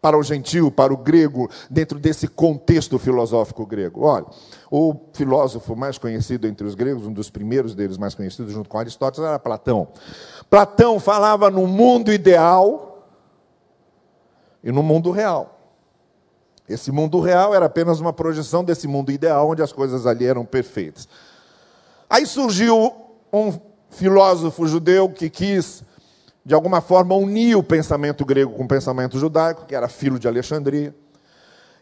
Para 0.00 0.18
o 0.18 0.22
gentio, 0.22 0.70
para 0.70 0.92
o 0.92 0.96
grego, 0.96 1.50
dentro 1.68 1.98
desse 1.98 2.26
contexto 2.26 2.98
filosófico 2.98 3.66
grego. 3.66 4.02
Olha, 4.02 4.26
o 4.70 4.94
filósofo 5.12 5.76
mais 5.76 5.98
conhecido 5.98 6.46
entre 6.46 6.66
os 6.66 6.74
gregos, 6.74 7.06
um 7.06 7.12
dos 7.12 7.30
primeiros 7.30 7.74
deles 7.74 7.98
mais 7.98 8.14
conhecidos, 8.14 8.52
junto 8.52 8.68
com 8.68 8.78
Aristóteles, 8.78 9.28
era 9.28 9.38
Platão. 9.38 9.88
Platão 10.48 10.98
falava 10.98 11.50
no 11.50 11.66
mundo 11.66 12.12
ideal 12.12 13.06
e 14.64 14.72
no 14.72 14.82
mundo 14.82 15.10
real. 15.10 15.58
Esse 16.68 16.92
mundo 16.92 17.20
real 17.20 17.54
era 17.54 17.66
apenas 17.66 18.00
uma 18.00 18.12
projeção 18.12 18.62
desse 18.62 18.86
mundo 18.86 19.10
ideal, 19.10 19.48
onde 19.48 19.62
as 19.62 19.72
coisas 19.72 20.06
ali 20.06 20.24
eram 20.24 20.44
perfeitas. 20.44 21.08
Aí 22.08 22.24
surgiu 22.24 22.92
um 23.32 23.52
filósofo 23.90 24.66
judeu 24.66 25.08
que 25.08 25.28
quis 25.28 25.82
de 26.50 26.54
alguma 26.54 26.80
forma, 26.80 27.14
unia 27.14 27.56
o 27.56 27.62
pensamento 27.62 28.24
grego 28.24 28.54
com 28.54 28.64
o 28.64 28.68
pensamento 28.68 29.16
judaico, 29.20 29.66
que 29.66 29.72
era 29.72 29.86
filho 29.86 30.18
de 30.18 30.26
Alexandria. 30.26 30.92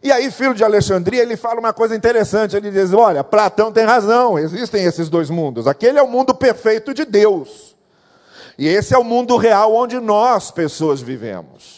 E 0.03 0.13
aí, 0.13 0.31
filho 0.31 0.53
de 0.53 0.63
Alexandria, 0.63 1.23
ele 1.23 1.39
fala 1.39 1.59
uma 1.59 1.73
coisa 1.73 1.97
interessante. 1.97 2.55
Ele 2.55 2.71
diz: 2.71 2.93
Olha, 2.93 3.25
Platão 3.25 3.73
tem 3.73 3.87
razão, 3.87 4.39
existem 4.39 4.85
esses 4.85 5.09
dois 5.09 5.31
mundos. 5.31 5.67
Aquele 5.67 5.99
é 5.99 6.03
o 6.03 6.07
mundo 6.07 6.35
perfeito 6.35 6.93
de 6.93 7.07
Deus. 7.07 7.75
E 8.59 8.69
esse 8.69 8.93
é 8.93 8.99
o 8.99 9.03
mundo 9.03 9.39
real 9.39 9.75
onde 9.75 9.99
nós, 10.01 10.51
pessoas, 10.51 11.01
vivemos 11.01 11.78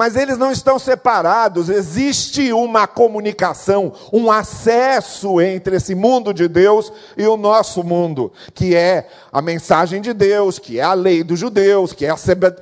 mas 0.00 0.16
eles 0.16 0.38
não 0.38 0.50
estão 0.50 0.78
separados, 0.78 1.68
existe 1.68 2.54
uma 2.54 2.86
comunicação, 2.86 3.92
um 4.10 4.32
acesso 4.32 5.42
entre 5.42 5.76
esse 5.76 5.94
mundo 5.94 6.32
de 6.32 6.48
Deus 6.48 6.90
e 7.18 7.26
o 7.26 7.36
nosso 7.36 7.84
mundo, 7.84 8.32
que 8.54 8.74
é 8.74 9.06
a 9.30 9.42
mensagem 9.42 10.00
de 10.00 10.14
Deus, 10.14 10.58
que 10.58 10.80
é 10.80 10.82
a 10.82 10.94
lei 10.94 11.22
dos 11.22 11.38
judeus, 11.38 11.92
que 11.92 12.06
é 12.06 12.08
a 12.08 12.16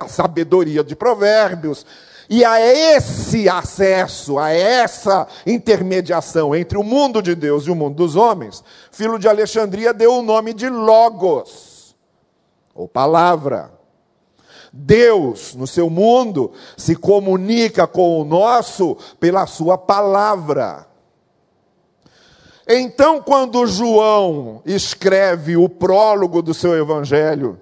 sabedoria 0.09 0.83
de 0.83 0.97
Provérbios. 0.97 1.87
E 2.29 2.45
a 2.45 2.61
esse 2.61 3.49
acesso, 3.49 4.37
a 4.37 4.51
essa 4.51 5.29
intermediação 5.47 6.57
entre 6.57 6.77
o 6.77 6.83
mundo 6.83 7.23
de 7.23 7.37
Deus 7.37 7.69
e 7.69 7.71
o 7.71 7.77
mundo 7.77 7.95
dos 7.95 8.17
homens, 8.17 8.65
Filho 8.91 9.17
de 9.17 9.29
Alexandria 9.29 9.95
deu 9.95 10.13
o 10.13 10.23
nome 10.23 10.53
de 10.53 10.69
Logos, 10.69 11.95
ou 12.75 12.89
palavra. 12.89 13.78
Deus, 14.73 15.55
no 15.55 15.67
seu 15.67 15.89
mundo, 15.89 16.53
se 16.77 16.95
comunica 16.95 17.87
com 17.87 18.21
o 18.21 18.25
nosso 18.25 18.97
pela 19.19 19.47
sua 19.47 19.79
palavra. 19.79 20.87
Então, 22.69 23.23
quando 23.23 23.67
João 23.67 24.61
escreve 24.67 25.57
o 25.57 25.69
prólogo 25.69 26.43
do 26.43 26.53
seu 26.53 26.77
evangelho, 26.77 27.59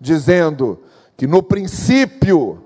dizendo 0.00 0.82
que 1.16 1.26
no 1.26 1.42
princípio 1.42 2.62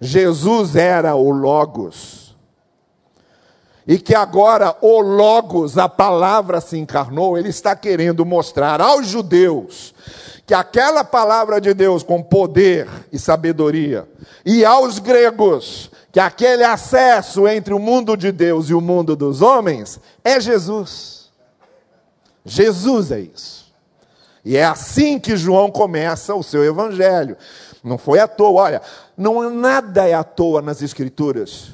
Jesus 0.00 0.76
era 0.76 1.14
o 1.16 1.30
Logos, 1.30 2.36
e 3.84 3.98
que 3.98 4.14
agora 4.14 4.76
o 4.80 5.00
Logos, 5.00 5.76
a 5.76 5.88
palavra 5.88 6.60
se 6.60 6.78
encarnou, 6.78 7.36
ele 7.36 7.48
está 7.48 7.74
querendo 7.74 8.24
mostrar 8.24 8.80
aos 8.80 9.08
judeus 9.08 9.92
que 10.46 10.54
aquela 10.54 11.04
palavra 11.04 11.60
de 11.60 11.72
Deus 11.72 12.02
com 12.02 12.22
poder 12.22 12.88
e 13.12 13.18
sabedoria, 13.18 14.08
e 14.44 14.64
aos 14.64 14.98
gregos, 14.98 15.90
que 16.10 16.20
aquele 16.20 16.64
acesso 16.64 17.48
entre 17.48 17.72
o 17.72 17.78
mundo 17.78 18.16
de 18.16 18.30
Deus 18.32 18.68
e 18.68 18.74
o 18.74 18.80
mundo 18.80 19.16
dos 19.16 19.40
homens 19.40 20.00
é 20.22 20.40
Jesus. 20.40 21.30
Jesus 22.44 23.12
é 23.12 23.20
isso. 23.20 23.72
E 24.44 24.56
é 24.56 24.64
assim 24.64 25.18
que 25.18 25.36
João 25.36 25.70
começa 25.70 26.34
o 26.34 26.42
seu 26.42 26.64
evangelho. 26.64 27.36
Não 27.82 27.96
foi 27.96 28.18
à 28.18 28.26
toa, 28.26 28.62
olha, 28.62 28.82
não 29.16 29.48
nada 29.48 30.06
é 30.06 30.14
à 30.14 30.24
toa 30.24 30.60
nas 30.60 30.82
escrituras 30.82 31.72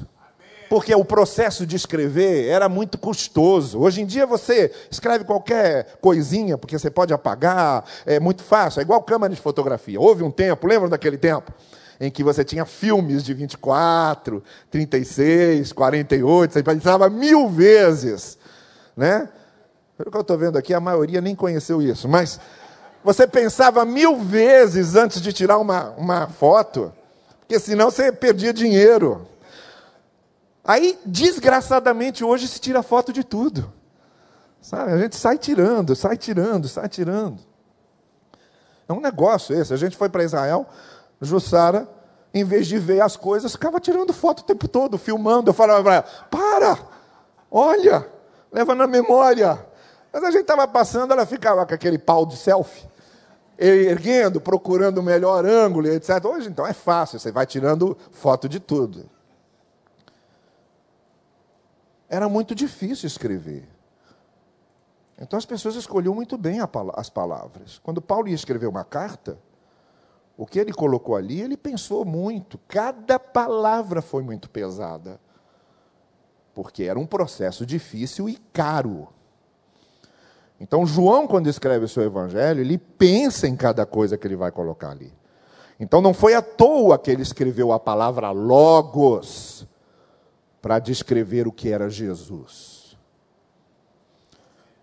porque 0.69 0.93
o 0.93 1.03
processo 1.03 1.65
de 1.65 1.75
escrever 1.75 2.47
era 2.47 2.69
muito 2.69 2.97
custoso. 2.97 3.79
Hoje 3.79 4.01
em 4.01 4.05
dia 4.05 4.25
você 4.25 4.71
escreve 4.89 5.25
qualquer 5.25 5.97
coisinha, 5.99 6.57
porque 6.57 6.77
você 6.77 6.91
pode 6.91 7.11
apagar, 7.11 7.83
é 8.05 8.19
muito 8.19 8.43
fácil, 8.43 8.79
é 8.79 8.83
igual 8.83 9.01
câmera 9.01 9.33
de 9.33 9.41
fotografia. 9.41 9.99
Houve 9.99 10.23
um 10.23 10.31
tempo, 10.31 10.67
lembram 10.67 10.89
daquele 10.89 11.17
tempo? 11.17 11.51
em 12.01 12.09
que 12.09 12.23
você 12.23 12.45
tinha 12.45 12.65
filmes 12.65 13.23
de 13.25 13.33
24, 13.33 14.41
36, 14.71 15.73
48, 15.73 16.53
você 16.53 16.63
pensava 16.63 17.09
mil 17.09 17.49
vezes, 17.49 18.37
né? 18.95 19.27
Pelo 19.97 20.09
que 20.09 20.15
eu 20.15 20.21
estou 20.21 20.37
vendo 20.37 20.57
aqui, 20.57 20.73
a 20.73 20.79
maioria 20.79 21.19
nem 21.19 21.35
conheceu 21.35 21.81
isso, 21.81 22.07
mas 22.07 22.39
você 23.03 23.27
pensava 23.27 23.83
mil 23.83 24.15
vezes 24.17 24.95
antes 24.95 25.21
de 25.21 25.33
tirar 25.33 25.57
uma, 25.57 25.89
uma 25.97 26.27
foto, 26.27 26.93
porque 27.41 27.59
senão 27.59 27.91
você 27.91 28.13
perdia 28.13 28.53
dinheiro. 28.53 29.27
Aí, 30.63 30.99
desgraçadamente, 31.05 32.23
hoje 32.23 32.47
se 32.47 32.59
tira 32.59 32.83
foto 32.83 33.11
de 33.11 33.23
tudo. 33.23 33.71
Sabe? 34.61 34.91
A 34.91 34.97
gente 34.97 35.15
sai 35.15 35.37
tirando, 35.37 35.95
sai 35.95 36.17
tirando, 36.17 36.67
sai 36.67 36.89
tirando. 36.89 37.39
É 38.87 38.93
um 38.93 38.99
negócio 38.99 39.55
esse. 39.59 39.73
A 39.73 39.77
gente 39.77 39.95
foi 39.95 40.09
para 40.09 40.23
Israel, 40.23 40.65
Jussara, 41.21 41.87
em 42.33 42.43
vez 42.43 42.67
de 42.67 42.77
ver 42.77 43.01
as 43.01 43.15
coisas, 43.15 43.51
ficava 43.51 43.79
tirando 43.79 44.13
foto 44.13 44.41
o 44.41 44.43
tempo 44.43 44.67
todo, 44.67 44.97
filmando. 44.97 45.49
Eu 45.49 45.53
falava 45.53 45.83
para 45.83 45.95
ela: 45.95 46.03
para, 46.29 46.79
olha, 47.49 48.07
leva 48.51 48.75
na 48.75 48.87
memória. 48.87 49.65
Mas 50.11 50.23
a 50.23 50.31
gente 50.31 50.41
estava 50.41 50.67
passando, 50.67 51.13
ela 51.13 51.25
ficava 51.25 51.65
com 51.65 51.73
aquele 51.73 51.99
pau 51.99 52.25
de 52.25 52.35
selfie, 52.35 52.83
erguendo, 53.57 54.41
procurando 54.41 54.97
o 54.97 55.03
melhor 55.03 55.45
ângulo, 55.45 55.87
etc. 55.87 56.25
Hoje, 56.25 56.49
então, 56.49 56.65
é 56.65 56.73
fácil, 56.73 57.19
você 57.19 57.31
vai 57.31 57.45
tirando 57.45 57.95
foto 58.11 58.49
de 58.49 58.59
tudo. 58.59 59.07
Era 62.09 62.27
muito 62.27 62.55
difícil 62.55 63.05
escrever. 63.05 63.69
Então 65.21 65.37
as 65.37 65.45
pessoas 65.45 65.75
escolhiam 65.75 66.15
muito 66.15 66.37
bem 66.37 66.59
as 66.95 67.09
palavras. 67.09 67.79
Quando 67.83 68.01
Paulo 68.01 68.27
ia 68.27 68.35
escrever 68.35 68.67
uma 68.67 68.83
carta, 68.83 69.37
o 70.35 70.45
que 70.45 70.57
ele 70.57 70.73
colocou 70.73 71.15
ali, 71.15 71.41
ele 71.41 71.57
pensou 71.57 72.03
muito. 72.05 72.57
Cada 72.67 73.19
palavra 73.19 74.01
foi 74.01 74.23
muito 74.23 74.49
pesada. 74.49 75.19
Porque 76.55 76.83
era 76.83 76.97
um 76.97 77.05
processo 77.05 77.65
difícil 77.65 78.27
e 78.27 78.37
caro. 78.53 79.09
Então, 80.59 80.85
João, 80.85 81.27
quando 81.27 81.47
escreve 81.47 81.85
o 81.85 81.89
seu 81.89 82.03
evangelho, 82.03 82.61
ele 82.61 82.77
pensa 82.77 83.47
em 83.47 83.55
cada 83.55 83.85
coisa 83.85 84.17
que 84.17 84.25
ele 84.25 84.35
vai 84.35 84.51
colocar 84.51 84.91
ali. 84.91 85.13
Então, 85.79 86.01
não 86.01 86.13
foi 86.13 86.33
à 86.33 86.41
toa 86.41 86.97
que 86.97 87.11
ele 87.11 87.21
escreveu 87.21 87.71
a 87.71 87.79
palavra 87.79 88.31
logos 88.31 89.67
para 90.61 90.79
descrever 90.79 91.47
o 91.47 91.51
que 91.51 91.69
era 91.69 91.89
Jesus. 91.89 92.97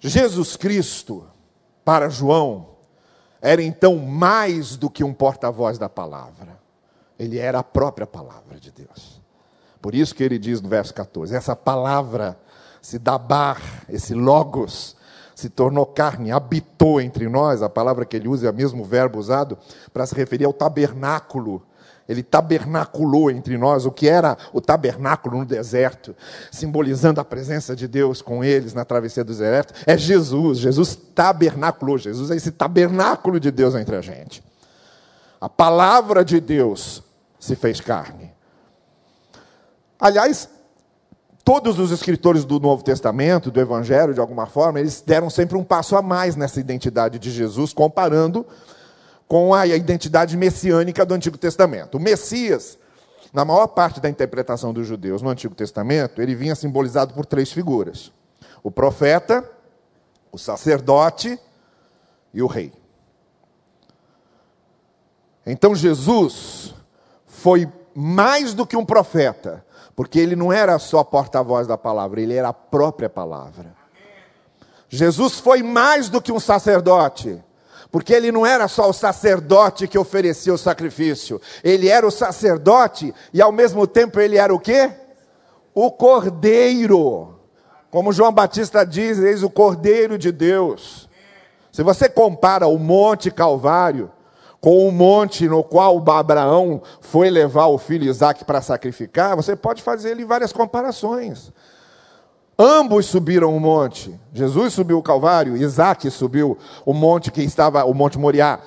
Jesus 0.00 0.56
Cristo, 0.56 1.26
para 1.84 2.08
João, 2.08 2.76
era 3.40 3.62
então 3.62 3.96
mais 3.96 4.76
do 4.76 4.90
que 4.90 5.04
um 5.04 5.12
porta-voz 5.12 5.78
da 5.78 5.88
palavra. 5.88 6.58
Ele 7.18 7.38
era 7.38 7.60
a 7.60 7.64
própria 7.64 8.06
palavra 8.06 8.58
de 8.58 8.70
Deus. 8.70 9.20
Por 9.80 9.94
isso 9.94 10.14
que 10.14 10.22
ele 10.22 10.38
diz 10.38 10.60
no 10.60 10.68
verso 10.68 10.92
14: 10.94 11.34
essa 11.34 11.54
palavra 11.54 12.38
se 12.80 12.98
dabar, 12.98 13.60
esse 13.88 14.14
logos, 14.14 14.96
se 15.34 15.50
tornou 15.50 15.84
carne, 15.84 16.30
habitou 16.30 17.00
entre 17.00 17.28
nós. 17.28 17.62
A 17.62 17.68
palavra 17.68 18.04
que 18.04 18.16
ele 18.16 18.28
usa 18.28 18.46
é 18.46 18.50
o 18.50 18.54
mesmo 18.54 18.84
verbo 18.84 19.18
usado 19.18 19.58
para 19.92 20.06
se 20.06 20.14
referir 20.14 20.44
ao 20.44 20.52
tabernáculo 20.52 21.62
ele 22.08 22.22
tabernaculou 22.22 23.30
entre 23.30 23.58
nós, 23.58 23.84
o 23.84 23.90
que 23.90 24.08
era 24.08 24.36
o 24.52 24.60
tabernáculo 24.60 25.38
no 25.38 25.44
deserto, 25.44 26.14
simbolizando 26.50 27.20
a 27.20 27.24
presença 27.24 27.74
de 27.74 27.88
Deus 27.88 28.22
com 28.22 28.44
eles 28.44 28.74
na 28.74 28.84
travessia 28.84 29.24
do 29.24 29.28
deserto, 29.28 29.74
é 29.86 29.98
Jesus. 29.98 30.58
Jesus 30.58 30.96
tabernaculou, 31.14 31.98
Jesus 31.98 32.30
é 32.30 32.36
esse 32.36 32.52
tabernáculo 32.52 33.40
de 33.40 33.50
Deus 33.50 33.74
entre 33.74 33.96
a 33.96 34.00
gente. 34.00 34.42
A 35.40 35.48
palavra 35.48 36.24
de 36.24 36.40
Deus 36.40 37.02
se 37.38 37.56
fez 37.56 37.80
carne. 37.80 38.32
Aliás, 39.98 40.48
todos 41.44 41.78
os 41.78 41.90
escritores 41.90 42.44
do 42.44 42.58
Novo 42.58 42.82
Testamento, 42.82 43.50
do 43.50 43.60
Evangelho, 43.60 44.12
de 44.12 44.20
alguma 44.20 44.46
forma, 44.46 44.80
eles 44.80 45.02
deram 45.04 45.30
sempre 45.30 45.56
um 45.56 45.64
passo 45.64 45.96
a 45.96 46.02
mais 46.02 46.36
nessa 46.36 46.60
identidade 46.60 47.18
de 47.18 47.30
Jesus, 47.30 47.72
comparando 47.72 48.46
com 49.28 49.52
a 49.52 49.66
identidade 49.66 50.36
messiânica 50.36 51.04
do 51.04 51.14
Antigo 51.14 51.36
Testamento. 51.36 51.96
O 51.96 52.00
Messias, 52.00 52.78
na 53.32 53.44
maior 53.44 53.66
parte 53.68 54.00
da 54.00 54.08
interpretação 54.08 54.72
dos 54.72 54.86
judeus 54.86 55.22
no 55.22 55.28
Antigo 55.28 55.54
Testamento, 55.54 56.22
ele 56.22 56.34
vinha 56.34 56.54
simbolizado 56.54 57.14
por 57.14 57.26
três 57.26 57.50
figuras: 57.52 58.12
o 58.62 58.70
profeta, 58.70 59.48
o 60.30 60.38
sacerdote 60.38 61.38
e 62.32 62.42
o 62.42 62.46
rei. 62.46 62.72
Então 65.44 65.74
Jesus 65.74 66.74
foi 67.26 67.70
mais 67.94 68.52
do 68.52 68.66
que 68.66 68.76
um 68.76 68.84
profeta, 68.84 69.64
porque 69.94 70.18
ele 70.18 70.36
não 70.36 70.52
era 70.52 70.78
só 70.78 71.02
porta-voz 71.02 71.66
da 71.66 71.78
palavra, 71.78 72.20
ele 72.20 72.34
era 72.34 72.48
a 72.48 72.52
própria 72.52 73.08
palavra. 73.08 73.74
Jesus 74.88 75.40
foi 75.40 75.62
mais 75.62 76.08
do 76.08 76.20
que 76.20 76.30
um 76.30 76.38
sacerdote, 76.38 77.42
porque 77.96 78.12
ele 78.12 78.30
não 78.30 78.44
era 78.44 78.68
só 78.68 78.90
o 78.90 78.92
sacerdote 78.92 79.88
que 79.88 79.98
oferecia 79.98 80.52
o 80.52 80.58
sacrifício, 80.58 81.40
ele 81.64 81.88
era 81.88 82.06
o 82.06 82.10
sacerdote 82.10 83.14
e 83.32 83.40
ao 83.40 83.50
mesmo 83.50 83.86
tempo 83.86 84.20
ele 84.20 84.36
era 84.36 84.54
o 84.54 84.60
quê? 84.60 84.90
O 85.74 85.90
cordeiro. 85.90 87.38
Como 87.90 88.12
João 88.12 88.32
Batista 88.32 88.84
diz, 88.84 89.18
eis 89.18 89.42
o 89.42 89.48
cordeiro 89.48 90.18
de 90.18 90.30
Deus. 90.30 91.08
Se 91.72 91.82
você 91.82 92.06
compara 92.06 92.66
o 92.66 92.78
Monte 92.78 93.30
Calvário 93.30 94.12
com 94.60 94.86
o 94.86 94.92
monte 94.92 95.48
no 95.48 95.64
qual 95.64 95.96
Abraão 96.10 96.82
foi 97.00 97.30
levar 97.30 97.68
o 97.68 97.78
filho 97.78 98.10
Isaac 98.10 98.44
para 98.44 98.60
sacrificar, 98.60 99.34
você 99.34 99.56
pode 99.56 99.82
fazer 99.82 100.12
ali 100.12 100.24
várias 100.24 100.52
comparações. 100.52 101.50
Ambos 102.58 103.06
subiram 103.06 103.54
o 103.54 103.60
monte. 103.60 104.18
Jesus 104.32 104.72
subiu 104.72 104.98
o 104.98 105.02
Calvário, 105.02 105.56
Isaac 105.56 106.10
subiu 106.10 106.56
o 106.84 106.94
monte 106.94 107.30
que 107.30 107.42
estava, 107.42 107.84
o 107.84 107.92
Monte 107.92 108.18
Moriá. 108.18 108.60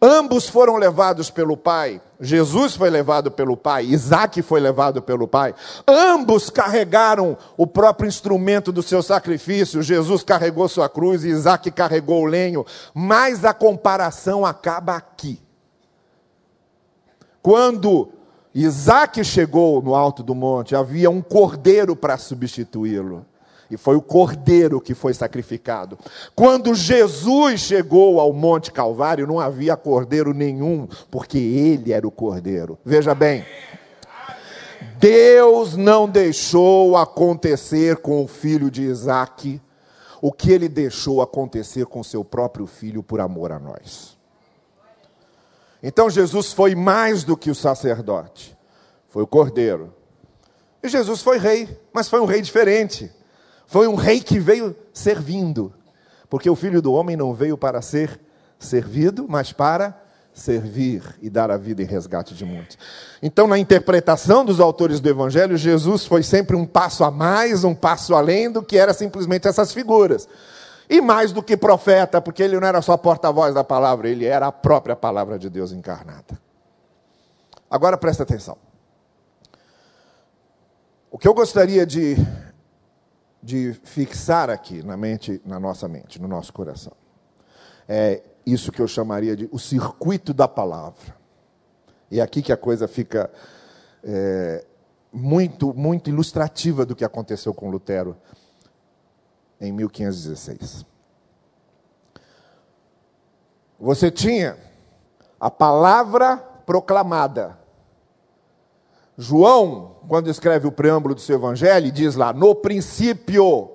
Ambos 0.00 0.48
foram 0.48 0.76
levados 0.76 1.30
pelo 1.30 1.56
Pai. 1.56 2.00
Jesus 2.20 2.76
foi 2.76 2.88
levado 2.88 3.30
pelo 3.30 3.56
Pai, 3.56 3.84
Isaac 3.84 4.40
foi 4.42 4.60
levado 4.60 5.02
pelo 5.02 5.26
Pai. 5.26 5.54
Ambos 5.86 6.48
carregaram 6.48 7.36
o 7.56 7.66
próprio 7.66 8.08
instrumento 8.08 8.70
do 8.70 8.82
seu 8.82 9.02
sacrifício. 9.02 9.82
Jesus 9.82 10.22
carregou 10.22 10.68
sua 10.68 10.88
cruz 10.88 11.24
e 11.24 11.28
Isaac 11.28 11.70
carregou 11.72 12.22
o 12.22 12.26
lenho. 12.26 12.64
Mas 12.94 13.44
a 13.44 13.52
comparação 13.52 14.46
acaba 14.46 14.94
aqui. 14.96 15.40
Quando 17.42 18.10
Isaac 18.58 19.22
chegou 19.22 19.82
no 19.82 19.94
alto 19.94 20.22
do 20.22 20.34
monte, 20.34 20.74
havia 20.74 21.10
um 21.10 21.20
cordeiro 21.20 21.94
para 21.94 22.16
substituí-lo. 22.16 23.26
E 23.70 23.76
foi 23.76 23.96
o 23.96 24.00
cordeiro 24.00 24.80
que 24.80 24.94
foi 24.94 25.12
sacrificado. 25.12 25.98
Quando 26.34 26.74
Jesus 26.74 27.60
chegou 27.60 28.18
ao 28.18 28.32
Monte 28.32 28.72
Calvário, 28.72 29.26
não 29.26 29.38
havia 29.38 29.76
cordeiro 29.76 30.32
nenhum, 30.32 30.88
porque 31.10 31.36
ele 31.36 31.92
era 31.92 32.06
o 32.06 32.10
cordeiro. 32.10 32.78
Veja 32.82 33.14
bem, 33.14 33.44
Deus 34.98 35.76
não 35.76 36.08
deixou 36.08 36.96
acontecer 36.96 37.96
com 37.96 38.24
o 38.24 38.28
filho 38.28 38.70
de 38.70 38.82
Isaac 38.84 39.60
o 40.22 40.32
que 40.32 40.50
ele 40.50 40.68
deixou 40.68 41.20
acontecer 41.20 41.84
com 41.84 42.02
seu 42.02 42.24
próprio 42.24 42.66
filho 42.66 43.02
por 43.02 43.20
amor 43.20 43.52
a 43.52 43.58
nós. 43.58 44.15
Então 45.82 46.10
Jesus 46.10 46.52
foi 46.52 46.74
mais 46.74 47.24
do 47.24 47.36
que 47.36 47.50
o 47.50 47.54
sacerdote, 47.54 48.56
foi 49.08 49.22
o 49.22 49.26
cordeiro. 49.26 49.94
E 50.82 50.88
Jesus 50.88 51.22
foi 51.22 51.38
rei, 51.38 51.78
mas 51.92 52.08
foi 52.08 52.20
um 52.20 52.26
rei 52.26 52.40
diferente. 52.40 53.10
Foi 53.66 53.88
um 53.88 53.96
rei 53.96 54.20
que 54.20 54.38
veio 54.38 54.76
servindo, 54.92 55.72
porque 56.30 56.48
o 56.48 56.54
filho 56.54 56.80
do 56.80 56.92
homem 56.92 57.16
não 57.16 57.34
veio 57.34 57.58
para 57.58 57.82
ser 57.82 58.20
servido, 58.58 59.26
mas 59.28 59.52
para 59.52 60.00
servir 60.32 61.02
e 61.20 61.30
dar 61.30 61.50
a 61.50 61.56
vida 61.56 61.82
em 61.82 61.86
resgate 61.86 62.34
de 62.34 62.44
muitos. 62.44 62.76
Então, 63.22 63.46
na 63.46 63.58
interpretação 63.58 64.44
dos 64.44 64.60
autores 64.60 65.00
do 65.00 65.08
Evangelho, 65.08 65.56
Jesus 65.56 66.04
foi 66.04 66.22
sempre 66.22 66.54
um 66.54 66.66
passo 66.66 67.02
a 67.02 67.10
mais, 67.10 67.64
um 67.64 67.74
passo 67.74 68.14
além 68.14 68.50
do 68.50 68.62
que 68.62 68.76
era 68.76 68.92
simplesmente 68.92 69.48
essas 69.48 69.72
figuras. 69.72 70.28
E 70.88 71.00
mais 71.00 71.32
do 71.32 71.42
que 71.42 71.56
profeta, 71.56 72.20
porque 72.20 72.42
ele 72.42 72.58
não 72.58 72.66
era 72.66 72.80
só 72.80 72.96
porta-voz 72.96 73.54
da 73.54 73.64
palavra, 73.64 74.08
ele 74.08 74.24
era 74.24 74.46
a 74.46 74.52
própria 74.52 74.94
palavra 74.94 75.38
de 75.38 75.50
Deus 75.50 75.72
encarnada. 75.72 76.38
Agora 77.68 77.96
presta 77.96 78.22
atenção. 78.22 78.56
O 81.10 81.18
que 81.18 81.26
eu 81.26 81.34
gostaria 81.34 81.84
de, 81.84 82.16
de 83.42 83.72
fixar 83.84 84.48
aqui 84.48 84.82
na 84.82 84.96
mente, 84.96 85.40
na 85.44 85.58
nossa 85.58 85.88
mente, 85.88 86.20
no 86.20 86.28
nosso 86.28 86.52
coração, 86.52 86.92
é 87.88 88.22
isso 88.44 88.70
que 88.70 88.80
eu 88.80 88.86
chamaria 88.86 89.36
de 89.36 89.48
o 89.50 89.58
circuito 89.58 90.32
da 90.32 90.46
palavra. 90.46 91.16
E 92.10 92.20
é 92.20 92.22
aqui 92.22 92.42
que 92.42 92.52
a 92.52 92.56
coisa 92.56 92.86
fica 92.86 93.28
é, 94.04 94.64
muito, 95.12 95.74
muito 95.74 96.10
ilustrativa 96.10 96.86
do 96.86 96.94
que 96.94 97.04
aconteceu 97.04 97.52
com 97.52 97.70
Lutero 97.70 98.16
em 99.60 99.72
1516. 99.72 100.84
Você 103.78 104.10
tinha 104.10 104.56
a 105.38 105.50
palavra 105.50 106.36
proclamada. 106.64 107.58
João, 109.18 109.96
quando 110.08 110.28
escreve 110.28 110.66
o 110.66 110.72
preâmbulo 110.72 111.14
do 111.14 111.20
seu 111.20 111.36
evangelho, 111.36 111.90
diz 111.90 112.16
lá: 112.16 112.32
no 112.32 112.54
princípio, 112.54 113.70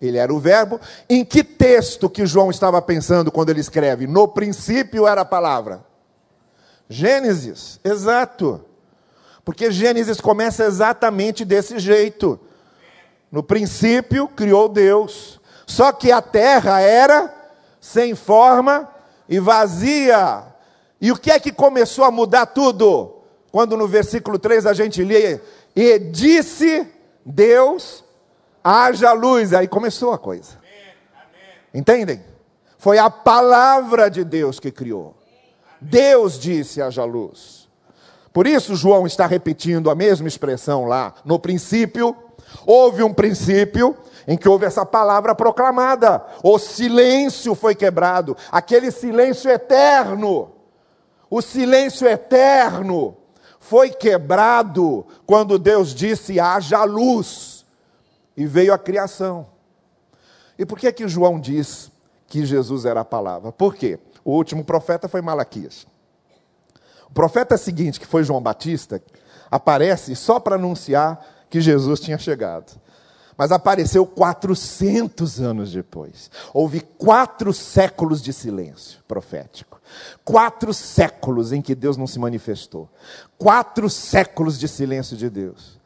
ele 0.00 0.18
era 0.18 0.32
o 0.32 0.38
Verbo. 0.38 0.80
Em 1.08 1.24
que 1.24 1.44
texto 1.44 2.08
que 2.08 2.26
João 2.26 2.50
estava 2.50 2.80
pensando 2.80 3.30
quando 3.30 3.50
ele 3.50 3.60
escreve? 3.60 4.06
No 4.06 4.28
princípio 4.28 5.06
era 5.06 5.20
a 5.22 5.26
palavra. 5.26 5.84
Gênesis, 6.88 7.80
exato. 7.84 8.64
Porque 9.44 9.70
Gênesis 9.70 10.20
começa 10.20 10.64
exatamente 10.64 11.44
desse 11.44 11.78
jeito. 11.78 12.38
No 13.32 13.42
princípio 13.42 14.28
criou 14.28 14.68
Deus. 14.68 15.40
Só 15.66 15.90
que 15.90 16.12
a 16.12 16.20
terra 16.20 16.80
era 16.80 17.34
sem 17.80 18.14
forma 18.14 18.86
e 19.26 19.40
vazia. 19.40 20.44
E 21.00 21.10
o 21.10 21.16
que 21.16 21.30
é 21.30 21.40
que 21.40 21.50
começou 21.50 22.04
a 22.04 22.10
mudar 22.10 22.44
tudo? 22.46 23.22
Quando 23.50 23.76
no 23.76 23.88
versículo 23.88 24.38
3 24.38 24.66
a 24.66 24.74
gente 24.74 25.02
lê: 25.02 25.40
E 25.74 25.98
disse 25.98 26.86
Deus, 27.24 28.04
haja 28.62 29.12
luz. 29.12 29.54
Aí 29.54 29.66
começou 29.66 30.12
a 30.12 30.18
coisa. 30.18 30.60
Entendem? 31.72 32.22
Foi 32.76 32.98
a 32.98 33.08
palavra 33.08 34.10
de 34.10 34.24
Deus 34.24 34.60
que 34.60 34.70
criou. 34.70 35.16
Deus 35.80 36.38
disse: 36.38 36.82
haja 36.82 37.04
luz. 37.04 37.62
Por 38.32 38.46
isso, 38.46 38.76
João 38.76 39.06
está 39.06 39.26
repetindo 39.26 39.90
a 39.90 39.94
mesma 39.94 40.28
expressão 40.28 40.86
lá. 40.86 41.14
No 41.24 41.38
princípio, 41.38 42.16
houve 42.66 43.02
um 43.02 43.12
princípio 43.12 43.96
em 44.26 44.36
que 44.36 44.48
houve 44.48 44.66
essa 44.66 44.84
palavra 44.86 45.34
proclamada. 45.34 46.24
O 46.42 46.58
silêncio 46.58 47.54
foi 47.54 47.74
quebrado, 47.74 48.36
aquele 48.50 48.90
silêncio 48.90 49.50
eterno. 49.50 50.52
O 51.28 51.40
silêncio 51.40 52.06
eterno 52.06 53.16
foi 53.58 53.90
quebrado 53.90 55.06
quando 55.26 55.58
Deus 55.58 55.94
disse: 55.94 56.38
haja 56.38 56.84
luz, 56.84 57.64
e 58.36 58.46
veio 58.46 58.72
a 58.72 58.78
criação. 58.78 59.46
E 60.58 60.66
por 60.66 60.78
que 60.78 60.92
que 60.92 61.08
João 61.08 61.40
diz 61.40 61.90
que 62.26 62.44
Jesus 62.44 62.84
era 62.84 63.00
a 63.00 63.04
palavra? 63.04 63.50
Por 63.50 63.74
quê? 63.74 63.98
O 64.24 64.32
último 64.32 64.64
profeta 64.64 65.08
foi 65.08 65.20
Malaquias. 65.20 65.86
O 67.08 67.12
profeta 67.12 67.56
seguinte, 67.56 67.98
que 67.98 68.06
foi 68.06 68.24
João 68.24 68.40
Batista, 68.40 69.02
aparece 69.50 70.14
só 70.14 70.40
para 70.40 70.54
anunciar 70.54 71.22
que 71.52 71.60
Jesus 71.60 72.00
tinha 72.00 72.16
chegado. 72.16 72.80
Mas 73.36 73.52
apareceu 73.52 74.06
400 74.06 75.38
anos 75.38 75.70
depois. 75.70 76.30
Houve 76.54 76.80
quatro 76.80 77.52
séculos 77.52 78.22
de 78.22 78.32
silêncio 78.32 79.00
profético. 79.06 79.78
Quatro 80.24 80.72
séculos 80.72 81.52
em 81.52 81.60
que 81.60 81.74
Deus 81.74 81.98
não 81.98 82.06
se 82.06 82.18
manifestou. 82.18 82.88
Quatro 83.36 83.90
séculos 83.90 84.58
de 84.58 84.66
silêncio 84.66 85.14
de 85.14 85.28
Deus. 85.28 85.78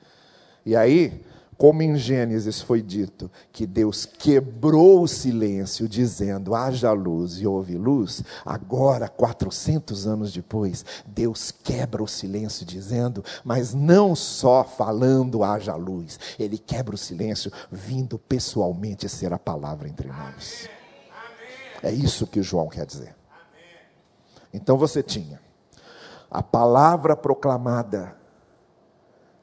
E 0.64 0.76
aí, 0.76 1.24
como 1.58 1.82
em 1.82 1.96
Gênesis 1.96 2.60
foi 2.60 2.82
dito 2.82 3.30
que 3.50 3.66
Deus 3.66 4.04
quebrou 4.04 5.02
o 5.02 5.08
silêncio, 5.08 5.88
dizendo: 5.88 6.54
haja 6.54 6.92
luz 6.92 7.40
e 7.40 7.46
houve 7.46 7.76
luz, 7.76 8.22
agora, 8.44 9.08
400 9.08 10.06
anos 10.06 10.32
depois, 10.32 10.84
Deus 11.06 11.50
quebra 11.50 12.02
o 12.02 12.08
silêncio, 12.08 12.66
dizendo, 12.66 13.24
mas 13.42 13.72
não 13.72 14.14
só 14.14 14.64
falando 14.64 15.42
haja 15.42 15.74
luz, 15.74 16.18
ele 16.38 16.58
quebra 16.58 16.94
o 16.94 16.98
silêncio, 16.98 17.50
vindo 17.70 18.18
pessoalmente 18.18 19.08
ser 19.08 19.32
a 19.32 19.38
palavra 19.38 19.88
entre 19.88 20.08
nós. 20.08 20.68
É 21.82 21.90
isso 21.90 22.26
que 22.26 22.42
João 22.42 22.68
quer 22.68 22.84
dizer. 22.84 23.14
Então 24.52 24.76
você 24.76 25.02
tinha 25.02 25.40
a 26.30 26.42
palavra 26.42 27.16
proclamada, 27.16 28.14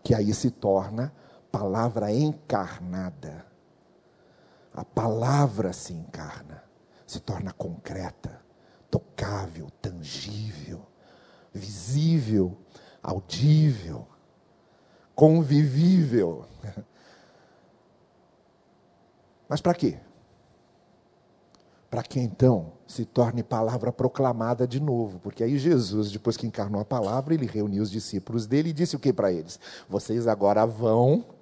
que 0.04 0.13
aí 0.13 0.34
se 0.34 0.52
torna 0.52 1.12
palavra 1.54 2.12
encarnada. 2.12 3.46
A 4.74 4.84
palavra 4.84 5.72
se 5.72 5.94
encarna, 5.94 6.63
se 7.06 7.20
torna 7.20 7.54
concreta, 7.54 8.42
tocável, 8.89 9.70
tangível, 9.80 10.82
visível, 11.54 12.58
audível, 13.04 14.08
convivível. 15.13 16.48
Mas 19.48 19.62
para 19.62 19.76
quê? 19.76 20.00
Para 21.88 22.02
que 22.02 22.20
então 22.20 22.74
se 22.88 23.06
torne 23.06 23.44
palavra 23.44 23.92
proclamada 23.92 24.68
de 24.68 24.80
novo, 24.80 25.20
porque 25.20 25.44
aí 25.44 25.60
Jesus, 25.60 26.12
depois 26.12 26.36
que 26.36 26.48
encarnou 26.48 26.82
a 26.82 26.86
palavra, 26.86 27.36
ele 27.36 27.46
reuniu 27.46 27.84
os 27.84 27.92
discípulos 27.92 28.48
dele 28.48 28.70
e 28.70 28.74
disse 28.74 28.96
o 28.96 29.00
que 29.00 29.13
para 29.13 29.32
eles? 29.32 29.60
Vocês 29.88 30.28
agora 30.28 30.66
vão 30.66 31.33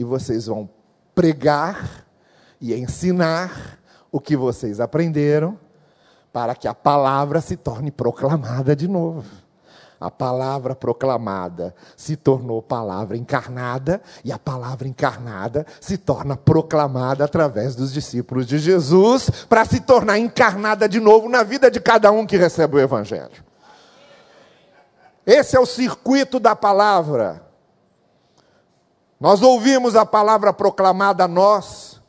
e 0.00 0.04
vocês 0.04 0.46
vão 0.46 0.66
pregar 1.14 2.06
e 2.58 2.74
ensinar 2.74 3.78
o 4.10 4.18
que 4.18 4.34
vocês 4.34 4.80
aprenderam, 4.80 5.58
para 6.32 6.54
que 6.54 6.66
a 6.66 6.72
palavra 6.72 7.42
se 7.42 7.54
torne 7.54 7.90
proclamada 7.90 8.74
de 8.74 8.88
novo. 8.88 9.28
A 10.00 10.10
palavra 10.10 10.74
proclamada 10.74 11.74
se 11.98 12.16
tornou 12.16 12.62
palavra 12.62 13.14
encarnada, 13.14 14.00
e 14.24 14.32
a 14.32 14.38
palavra 14.38 14.88
encarnada 14.88 15.66
se 15.78 15.98
torna 15.98 16.34
proclamada 16.34 17.22
através 17.22 17.76
dos 17.76 17.92
discípulos 17.92 18.46
de 18.46 18.58
Jesus, 18.58 19.28
para 19.50 19.66
se 19.66 19.80
tornar 19.80 20.18
encarnada 20.18 20.88
de 20.88 20.98
novo 20.98 21.28
na 21.28 21.42
vida 21.42 21.70
de 21.70 21.78
cada 21.78 22.10
um 22.10 22.24
que 22.24 22.38
recebe 22.38 22.76
o 22.76 22.80
Evangelho. 22.80 23.44
Esse 25.26 25.56
é 25.56 25.60
o 25.60 25.66
circuito 25.66 26.40
da 26.40 26.56
palavra. 26.56 27.49
Nós 29.20 29.42
ouvimos 29.42 29.94
a 29.94 30.06
palavra 30.06 30.50
proclamada 30.52 31.24
a 31.24 31.28
nós, 31.28 32.00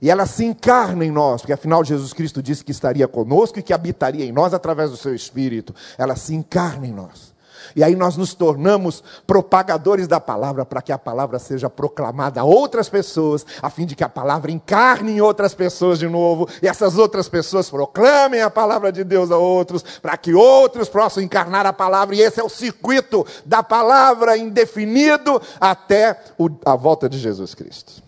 e 0.00 0.08
ela 0.08 0.26
se 0.26 0.44
encarna 0.44 1.04
em 1.04 1.10
nós, 1.10 1.40
porque 1.40 1.52
afinal 1.52 1.82
Jesus 1.82 2.12
Cristo 2.12 2.42
disse 2.42 2.64
que 2.64 2.70
estaria 2.70 3.08
conosco 3.08 3.58
e 3.58 3.62
que 3.62 3.72
habitaria 3.72 4.24
em 4.24 4.30
nós 4.30 4.54
através 4.54 4.90
do 4.90 4.96
seu 4.96 5.14
Espírito. 5.14 5.74
Ela 5.98 6.14
se 6.14 6.34
encarna 6.34 6.86
em 6.86 6.92
nós. 6.92 7.34
E 7.76 7.84
aí 7.84 7.94
nós 7.94 8.16
nos 8.16 8.32
tornamos 8.32 9.04
propagadores 9.26 10.08
da 10.08 10.18
palavra 10.18 10.64
para 10.64 10.80
que 10.80 10.90
a 10.90 10.98
palavra 10.98 11.38
seja 11.38 11.68
proclamada 11.68 12.40
a 12.40 12.44
outras 12.44 12.88
pessoas, 12.88 13.44
a 13.60 13.68
fim 13.68 13.84
de 13.84 13.94
que 13.94 14.02
a 14.02 14.08
palavra 14.08 14.50
encarne 14.50 15.12
em 15.12 15.20
outras 15.20 15.52
pessoas 15.54 15.98
de 15.98 16.08
novo, 16.08 16.48
e 16.62 16.66
essas 16.66 16.96
outras 16.96 17.28
pessoas 17.28 17.68
proclamem 17.68 18.40
a 18.40 18.48
palavra 18.48 18.90
de 18.90 19.04
Deus 19.04 19.30
a 19.30 19.36
outros, 19.36 19.82
para 20.00 20.16
que 20.16 20.32
outros 20.32 20.88
possam 20.88 21.22
encarnar 21.22 21.66
a 21.66 21.72
palavra, 21.72 22.14
e 22.16 22.22
esse 22.22 22.40
é 22.40 22.42
o 22.42 22.48
circuito 22.48 23.26
da 23.44 23.62
palavra 23.62 24.38
indefinido 24.38 25.38
até 25.60 26.18
a 26.64 26.74
volta 26.74 27.10
de 27.10 27.18
Jesus 27.18 27.54
Cristo. 27.54 28.02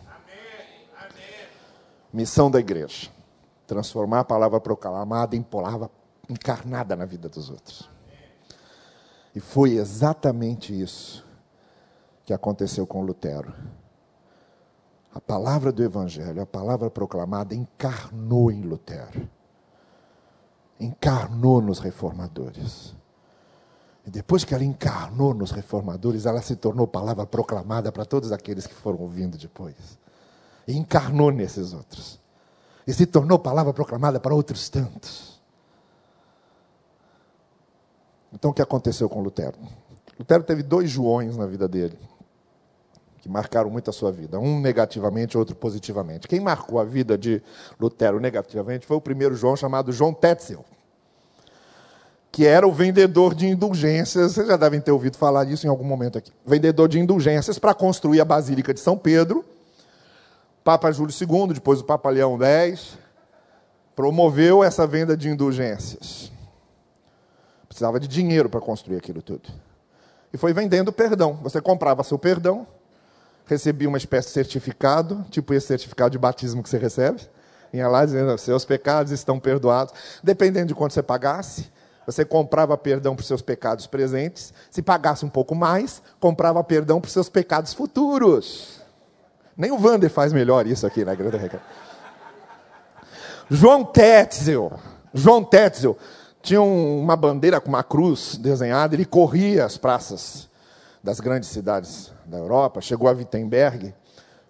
Missão 2.11 2.51
da 2.51 2.59
igreja: 2.59 3.11
transformar 3.67 4.21
a 4.21 4.25
palavra 4.25 4.59
proclamada 4.59 5.37
em 5.37 5.43
palavra 5.43 5.91
encarnada 6.27 6.97
na 6.97 7.05
vida 7.05 7.29
dos 7.29 7.51
outros. 7.51 7.98
E 9.39 9.41
foi 9.41 9.77
exatamente 9.77 10.73
isso 10.77 11.25
que 12.25 12.35
aconteceu 12.35 12.85
com 12.85 13.03
Lutero. 13.03 13.55
A 15.15 15.21
palavra 15.21 15.71
do 15.71 15.81
Evangelho, 15.81 16.43
a 16.43 16.47
palavra 16.47 16.91
proclamada, 16.91 17.55
encarnou 17.55 18.51
em 18.51 18.63
Lutero. 18.63 19.31
Encarnou 20.81 21.63
nos 21.63 21.79
reformadores. 21.79 22.97
E 24.05 24.11
depois 24.11 24.43
que 24.43 24.53
ela 24.53 24.65
encarnou 24.65 25.33
nos 25.33 25.53
reformadores, 25.53 26.27
ela 26.27 26.43
se 26.43 26.57
tornou 26.57 26.89
palavra 26.89 27.25
proclamada 27.25 27.93
para 27.93 28.05
todos 28.05 28.33
aqueles 28.33 28.67
que 28.67 28.75
foram 28.75 28.99
ouvindo 28.99 29.39
depois. 29.39 29.77
E 30.67 30.77
encarnou 30.77 31.31
nesses 31.31 31.73
outros. 31.73 32.19
E 32.85 32.93
se 32.93 33.07
tornou 33.07 33.39
palavra 33.39 33.73
proclamada 33.73 34.19
para 34.19 34.35
outros 34.35 34.69
tantos. 34.69 35.38
Então, 38.33 38.51
o 38.51 38.55
que 38.55 38.63
aconteceu 38.63 39.09
com 39.09 39.21
Lutero? 39.21 39.57
Lutero 40.19 40.43
teve 40.43 40.63
dois 40.63 40.91
Joões 40.91 41.37
na 41.37 41.47
vida 41.47 41.69
dele, 41.69 41.99
que 43.19 43.29
marcaram 43.29 43.71
muito 43.71 43.89
a 43.89 43.93
sua 43.93 44.11
vida. 44.11 44.39
Um 44.39 44.61
negativamente, 44.61 45.39
outro 45.39 45.55
positivamente. 45.55 46.27
Quem 46.27 46.41
marcou 46.41 46.79
a 46.81 46.85
vida 46.85 47.17
de 47.17 47.43
Lutero 47.79 48.19
negativamente 48.19 48.87
foi 48.87 48.97
o 48.97 49.01
primeiro 49.01 49.35
João, 49.35 49.57
chamado 49.57 49.93
João 49.93 50.13
Tetzel, 50.13 50.65
que 52.31 52.47
era 52.47 52.67
o 52.67 52.73
vendedor 52.73 53.35
de 53.35 53.47
indulgências. 53.47 54.33
Vocês 54.33 54.47
já 54.49 54.57
devem 54.57 54.81
ter 54.81 54.91
ouvido 54.91 55.17
falar 55.17 55.45
disso 55.45 55.67
em 55.67 55.71
algum 55.71 55.85
momento 55.85 56.19
aqui. 56.19 56.33
Vendedor 56.45 56.89
de 56.89 56.99
indulgências 56.99 57.59
para 57.59 57.73
construir 57.73 58.21
a 58.21 58.25
Basílica 58.25 58.75
de 58.75 58.81
São 58.81 58.99
Pedro. 58.99 59.45
Papa 60.63 60.91
Júlio 60.93 61.15
II, 61.15 61.55
depois 61.55 61.81
o 61.81 61.85
Papa 61.85 62.11
Leão 62.11 62.39
X, 62.43 62.99
promoveu 63.97 64.63
essa 64.63 64.87
venda 64.87 65.17
de 65.17 65.29
indulgências. 65.29 66.31
Precisava 67.79 68.01
de 68.01 68.09
dinheiro 68.09 68.51
para 68.51 68.61
construir 68.61 68.97
aquilo 68.97 69.23
tudo. 69.23 69.49
E 70.33 70.37
foi 70.37 70.53
vendendo 70.53 70.93
perdão. 70.93 71.39
Você 71.45 71.61
comprava 71.61 72.03
seu 72.03 72.19
perdão, 72.19 72.67
recebia 73.47 73.89
uma 73.89 73.97
espécie 73.97 74.27
de 74.27 74.35
certificado, 74.35 75.25
tipo 75.31 75.55
esse 75.55 75.69
certificado 75.69 76.11
de 76.11 76.19
batismo 76.19 76.61
que 76.61 76.69
você 76.69 76.77
recebe. 76.77 77.21
Ia 77.73 77.87
lá 77.87 78.05
dizendo: 78.05 78.37
seus 78.37 78.65
pecados 78.65 79.13
estão 79.13 79.39
perdoados. 79.39 79.95
Dependendo 80.25 80.67
de 80.67 80.75
quanto 80.75 80.93
você 80.93 81.05
pagasse, 81.05 81.71
você 82.05 82.25
comprava 82.25 82.77
perdão 82.77 83.15
para 83.15 83.21
os 83.23 83.29
seus 83.29 83.43
pecados 83.43 83.87
presentes, 83.87 84.53
se 84.73 84.83
pagasse 84.83 85.25
um 85.25 85.31
pouco 85.31 85.55
mais, 85.55 86.03
comprava 86.19 86.65
perdão 86.65 87.01
para 87.01 87.07
os 87.07 87.13
seus 87.13 87.29
pecados 87.29 87.73
futuros. 87.75 88.81
Nem 89.57 89.71
o 89.71 89.79
Vander 89.79 90.11
faz 90.11 90.33
melhor 90.33 90.67
isso 90.67 90.85
aqui 90.85 91.05
na 91.05 91.13
Igreja 91.13 91.39
Regra. 91.39 91.63
João 93.49 93.85
Tetzel, 93.85 94.73
João 95.15 95.45
Tetzel 95.45 95.97
tinha 96.49 96.63
uma 96.63 97.15
bandeira 97.15 97.61
com 97.61 97.69
uma 97.69 97.85
cruz 97.85 98.39
desenhada, 98.39 98.95
ele 98.95 99.05
corria 99.05 99.67
as 99.67 99.77
praças 99.77 100.49
das 101.05 101.21
grandes 101.21 101.51
cidades 101.51 102.11
da 102.25 102.39
Europa, 102.39 102.81
chegou 102.81 103.07
a 103.07 103.13
Wittenberg 103.13 103.95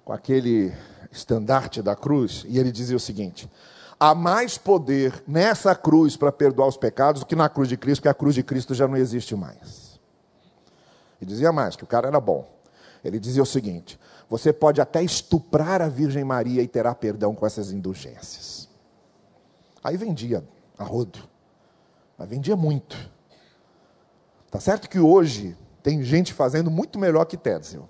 com 0.05 0.13
aquele 0.13 0.73
estandarte 1.11 1.83
da 1.83 1.97
cruz, 1.97 2.45
e 2.49 2.57
ele 2.57 2.71
dizia 2.71 2.97
o 2.97 3.01
seguinte: 3.01 3.51
há 3.99 4.15
mais 4.15 4.57
poder 4.57 5.25
nessa 5.27 5.75
cruz 5.75 6.17
para 6.17 6.31
perdoar 6.31 6.69
os 6.69 6.77
pecados 6.77 7.23
do 7.23 7.27
que 7.27 7.35
na 7.35 7.49
cruz 7.49 7.69
de 7.69 7.77
Cristo, 7.77 8.03
porque 8.03 8.09
a 8.09 8.15
cruz 8.15 8.37
de 8.37 8.45
Cristo 8.45 8.75
já 8.75 8.87
não 8.87 8.97
existe 8.97 9.35
mais. 9.35 9.99
E 11.21 11.27
dizia 11.27 11.51
mais, 11.51 11.75
que 11.75 11.83
o 11.83 11.87
cara 11.89 12.07
era 12.07 12.21
bom. 12.21 12.49
Ele 13.05 13.19
dizia 13.19 13.43
o 13.43 13.47
seguinte: 13.47 13.99
você 14.31 14.53
pode 14.53 14.81
até 14.81 15.03
estuprar 15.03 15.83
a 15.83 15.89
Virgem 15.89 16.23
Maria 16.23 16.63
e 16.63 16.69
terá 16.69 16.95
perdão 16.95 17.35
com 17.35 17.45
essas 17.45 17.73
indulgências. 17.73 18.69
Aí 19.83 19.97
vendia 19.97 20.45
a 20.79 20.85
rodo, 20.85 21.19
mas 22.19 22.29
vendia 22.29 22.57
muito. 22.57 22.97
Tá 24.51 24.59
certo 24.59 24.91
que 24.91 24.99
hoje 24.99 25.57
tem 25.83 26.03
gente 26.03 26.35
fazendo 26.35 26.71
muito 26.71 26.99
melhor 26.99 27.25
que 27.25 27.37
Tetzel. 27.37 27.89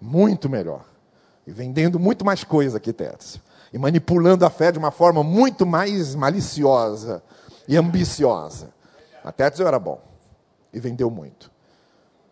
Muito 0.00 0.48
melhor. 0.48 0.86
E 1.46 1.52
vendendo 1.52 2.00
muito 2.00 2.24
mais 2.24 2.42
coisa 2.42 2.80
que 2.80 2.92
Tetzel. 2.92 3.42
E 3.72 3.78
manipulando 3.78 4.46
a 4.46 4.50
fé 4.50 4.72
de 4.72 4.78
uma 4.78 4.90
forma 4.90 5.22
muito 5.22 5.66
mais 5.66 6.14
maliciosa 6.14 7.22
e 7.68 7.76
ambiciosa. 7.76 8.72
A 9.22 9.30
Tetzel 9.30 9.66
era 9.66 9.78
bom. 9.78 10.00
E 10.72 10.80
vendeu 10.80 11.10
muito. 11.10 11.52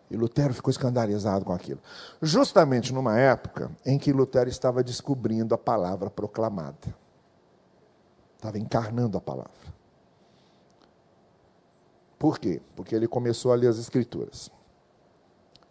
E 0.09 0.17
Lutero 0.17 0.53
ficou 0.53 0.71
escandalizado 0.71 1.45
com 1.45 1.53
aquilo. 1.53 1.79
Justamente 2.21 2.93
numa 2.93 3.19
época 3.19 3.71
em 3.85 3.97
que 3.97 4.11
Lutero 4.11 4.49
estava 4.49 4.83
descobrindo 4.83 5.53
a 5.53 5.57
palavra 5.57 6.09
proclamada. 6.09 6.95
Estava 8.35 8.57
encarnando 8.59 9.17
a 9.17 9.21
palavra. 9.21 9.73
Por 12.23 12.39
quê? 12.39 12.61
Porque 12.73 12.95
ele 12.95 13.05
começou 13.05 13.51
a 13.51 13.55
ler 13.55 13.67
as 13.67 13.77
Escrituras. 13.77 14.49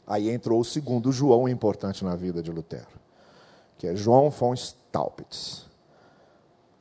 Aí 0.07 0.29
entrou 0.29 0.61
o 0.61 0.65
segundo 0.65 1.11
João 1.11 1.49
importante 1.49 2.05
na 2.05 2.15
vida 2.15 2.43
de 2.43 2.53
Lutero, 2.53 3.01
que 3.79 3.87
é 3.87 3.97
João 3.97 4.29
von 4.29 4.53
Staupitz. 4.53 5.65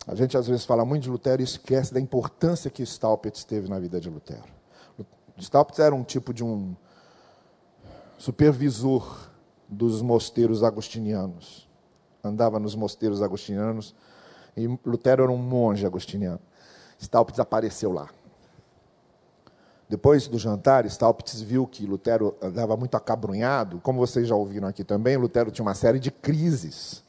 A 0.06 0.14
gente 0.14 0.36
às 0.36 0.46
vezes 0.46 0.66
fala 0.66 0.84
muito 0.84 1.04
de 1.04 1.10
Lutero 1.10 1.42
e 1.42 1.46
esquece 1.46 1.94
da 1.94 2.02
importância 2.02 2.70
que 2.70 2.84
Staupitz 2.84 3.46
teve 3.46 3.70
na 3.70 3.80
vida 3.80 4.02
de 4.02 4.10
Lutero. 4.10 4.44
Staupitz 5.40 5.80
era 5.80 5.96
um 5.96 6.04
tipo 6.04 6.34
de 6.34 6.44
um 6.44 6.76
supervisor 8.18 9.30
dos 9.70 10.02
mosteiros 10.02 10.64
agostinianos. 10.64 11.66
Andava 12.22 12.60
nos 12.60 12.76
mosteiros 12.76 13.22
agostinianos 13.22 13.96
e 14.58 14.68
Lutero 14.86 15.24
era 15.24 15.32
um 15.32 15.38
monge 15.38 15.86
agostiniano. 15.86 16.42
Staupitz 17.00 17.40
apareceu 17.40 17.94
lá. 17.94 18.10
Depois 19.92 20.26
do 20.26 20.40
jantar, 20.40 20.86
Staupitz 20.86 21.42
viu 21.42 21.68
que 21.68 21.86
Lutero 21.86 22.34
andava 22.42 22.78
muito 22.78 22.96
acabrunhado. 22.96 23.78
Como 23.82 24.00
vocês 24.00 24.26
já 24.26 24.34
ouviram 24.34 24.70
aqui 24.70 24.86
também, 24.86 25.18
Lutero 25.18 25.52
tinha 25.52 25.66
uma 25.66 25.74
série 25.76 26.00
de 26.00 26.10
crises. 26.10 27.04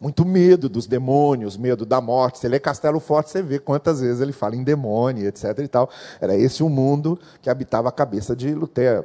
Muito 0.00 0.24
medo 0.24 0.66
dos 0.66 0.86
demônios, 0.86 1.58
medo 1.58 1.84
da 1.84 2.00
morte. 2.00 2.38
Se 2.38 2.48
lê 2.48 2.58
Castelo 2.58 3.00
Forte, 3.00 3.28
você 3.28 3.42
vê 3.42 3.58
quantas 3.58 4.00
vezes 4.00 4.22
ele 4.22 4.32
fala 4.32 4.56
em 4.56 4.64
demônio, 4.64 5.28
etc. 5.28 5.58
E 5.58 5.68
tal. 5.68 5.90
Era 6.22 6.34
esse 6.34 6.62
o 6.62 6.70
mundo 6.70 7.20
que 7.42 7.50
habitava 7.50 7.90
a 7.90 7.92
cabeça 7.92 8.34
de 8.34 8.54
Lutero. 8.54 9.04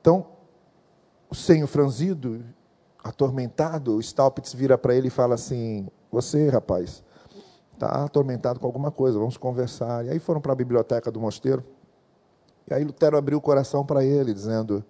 Então, 0.00 0.26
o 1.30 1.36
senho 1.36 1.68
franzido, 1.68 2.44
atormentado, 3.04 4.00
Staupitz 4.00 4.52
vira 4.54 4.76
para 4.76 4.92
ele 4.92 5.06
e 5.06 5.10
fala 5.10 5.36
assim: 5.36 5.86
Você, 6.10 6.48
rapaz, 6.48 7.00
está 7.78 8.04
atormentado 8.04 8.58
com 8.58 8.66
alguma 8.66 8.90
coisa, 8.90 9.18
vamos 9.18 9.36
conversar. 9.36 10.04
E 10.04 10.10
aí 10.10 10.18
foram 10.18 10.40
para 10.40 10.52
a 10.52 10.56
biblioteca 10.56 11.10
do 11.10 11.20
mosteiro. 11.20 11.64
E 12.68 12.74
aí 12.74 12.84
Lutero 12.84 13.16
abriu 13.16 13.38
o 13.38 13.40
coração 13.40 13.86
para 13.86 14.04
ele, 14.04 14.34
dizendo: 14.34 14.84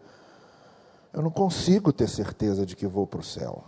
Eu 1.12 1.22
não 1.22 1.30
consigo 1.30 1.92
ter 1.92 2.08
certeza 2.08 2.64
de 2.66 2.74
que 2.74 2.86
vou 2.86 3.06
para 3.06 3.20
o 3.20 3.24
céu. 3.24 3.62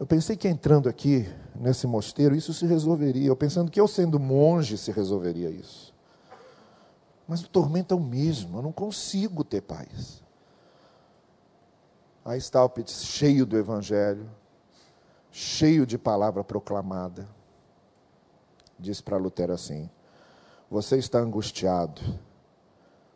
Eu 0.00 0.06
pensei 0.06 0.36
que 0.36 0.48
entrando 0.48 0.88
aqui 0.88 1.28
nesse 1.54 1.86
mosteiro 1.86 2.34
isso 2.34 2.52
se 2.52 2.66
resolveria. 2.66 3.28
Eu 3.28 3.36
pensando 3.36 3.70
que 3.70 3.80
eu 3.80 3.86
sendo 3.86 4.18
monge 4.18 4.76
se 4.76 4.90
resolveria 4.90 5.50
isso. 5.50 5.94
Mas 7.28 7.42
o 7.42 7.48
tormento 7.48 7.94
é 7.94 7.96
o 7.96 8.00
mesmo, 8.00 8.58
eu 8.58 8.62
não 8.62 8.72
consigo 8.72 9.44
ter 9.44 9.60
paz. 9.60 10.22
Aí 12.24 12.38
está 12.38 12.64
o 12.64 12.72
cheio 12.86 13.46
do 13.46 13.56
evangelho, 13.56 14.28
cheio 15.30 15.86
de 15.86 15.96
palavra 15.96 16.42
proclamada 16.42 17.28
diz 18.82 19.00
para 19.00 19.16
Lutero 19.16 19.52
assim: 19.52 19.88
Você 20.70 20.98
está 20.98 21.18
angustiado 21.18 22.02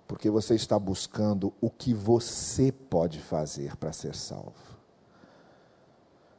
porque 0.07 0.31
você 0.31 0.55
está 0.55 0.79
buscando 0.79 1.53
o 1.61 1.69
que 1.69 1.93
você 1.93 2.71
pode 2.71 3.21
fazer 3.21 3.77
para 3.77 3.93
ser 3.93 4.15
salvo. 4.15 4.55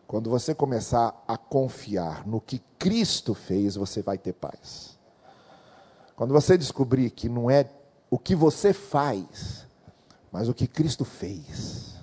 Quando 0.08 0.30
você 0.30 0.56
começar 0.56 1.22
a 1.28 1.38
confiar 1.38 2.26
no 2.26 2.40
que 2.40 2.60
Cristo 2.80 3.34
fez, 3.34 3.76
você 3.76 4.02
vai 4.02 4.18
ter 4.18 4.32
paz. 4.32 4.98
Quando 6.16 6.34
você 6.34 6.58
descobrir 6.58 7.12
que 7.12 7.28
não 7.28 7.52
é 7.52 7.70
o 8.10 8.18
que 8.18 8.34
você 8.34 8.72
faz, 8.72 9.68
mas 10.32 10.48
o 10.48 10.54
que 10.54 10.66
Cristo 10.66 11.04
fez. 11.04 11.96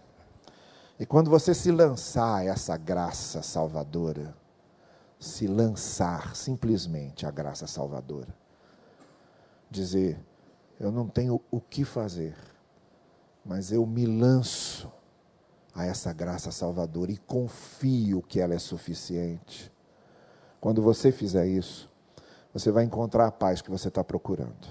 E 1.01 1.07
quando 1.07 1.31
você 1.31 1.55
se 1.55 1.73
lançar 1.73 2.41
a 2.41 2.45
essa 2.45 2.77
graça 2.77 3.43
salvadora, 3.43 4.37
se 5.25 5.47
lançar 5.47 6.37
simplesmente 6.37 7.27
à 7.27 7.31
graça 7.31 7.67
salvadora. 7.67 8.35
Dizer, 9.71 10.19
eu 10.79 10.93
não 10.93 11.09
tenho 11.09 11.41
o 11.51 11.61
que 11.61 11.85
fazer, 11.85 12.37
mas 13.45 13.73
eu 13.73 13.85
me 13.87 14.07
lanço 14.07 14.93
a 15.75 15.85
essa 15.85 16.13
graça 16.13 16.53
salvadora 16.53 17.11
e 17.11 17.17
confio 17.17 18.23
que 18.23 18.39
ela 18.39 18.55
é 18.55 18.59
suficiente. 18.59 19.73
Quando 20.61 20.81
você 20.81 21.11
fizer 21.11 21.47
isso, 21.47 21.91
você 22.53 22.71
vai 22.71 22.85
encontrar 22.85 23.27
a 23.27 23.33
paz 23.33 23.61
que 23.61 23.71
você 23.71 23.89
está 23.89 24.05
procurando. 24.05 24.69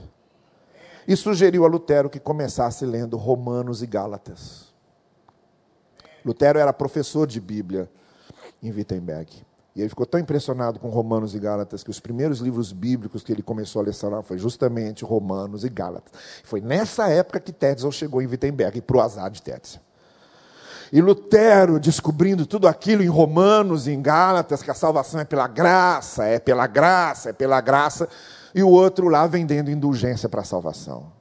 E 1.07 1.15
sugeriu 1.15 1.65
a 1.65 1.67
Lutero 1.67 2.09
que 2.09 2.19
começasse 2.19 2.85
lendo 2.85 3.17
Romanos 3.17 3.83
e 3.83 3.87
Gálatas. 3.87 4.73
Lutero 6.23 6.57
era 6.57 6.71
professor 6.71 7.27
de 7.27 7.41
Bíblia 7.41 7.91
em 8.61 8.71
Wittenberg. 8.71 9.45
E 9.75 9.81
ele 9.81 9.89
ficou 9.89 10.05
tão 10.05 10.19
impressionado 10.19 10.79
com 10.79 10.89
Romanos 10.89 11.33
e 11.33 11.39
Gálatas 11.39 11.83
que 11.83 11.89
os 11.89 11.99
primeiros 11.99 12.39
livros 12.39 12.71
bíblicos 12.71 13.23
que 13.23 13.31
ele 13.31 13.41
começou 13.41 13.81
a 13.81 13.85
lecionar 13.85 14.21
foi 14.21 14.37
justamente 14.37 15.03
Romanos 15.03 15.63
e 15.63 15.69
Gálatas. 15.69 16.13
Foi 16.43 16.61
nessa 16.61 17.07
época 17.09 17.39
que 17.39 17.51
Tetzel 17.51 17.91
chegou 17.91 18.21
em 18.21 18.27
Wittenberg, 18.27 18.81
para 18.81 18.97
o 18.97 19.01
azar 19.01 19.31
de 19.31 19.41
Tetzel. 19.41 19.81
E 20.91 21.01
Lutero, 21.01 21.79
descobrindo 21.79 22.45
tudo 22.45 22.67
aquilo 22.67 23.01
em 23.01 23.07
Romanos 23.07 23.87
e 23.87 23.91
em 23.91 23.99
Gálatas, 23.99 24.61
que 24.61 24.69
a 24.69 24.75
salvação 24.75 25.19
é 25.19 25.25
pela 25.25 25.47
graça, 25.47 26.23
é 26.25 26.37
pela 26.37 26.67
graça, 26.67 27.31
é 27.31 27.33
pela 27.33 27.59
graça, 27.59 28.07
e 28.53 28.61
o 28.61 28.69
outro 28.69 29.07
lá 29.07 29.25
vendendo 29.25 29.71
indulgência 29.71 30.29
para 30.29 30.41
a 30.41 30.45
salvação. 30.45 31.11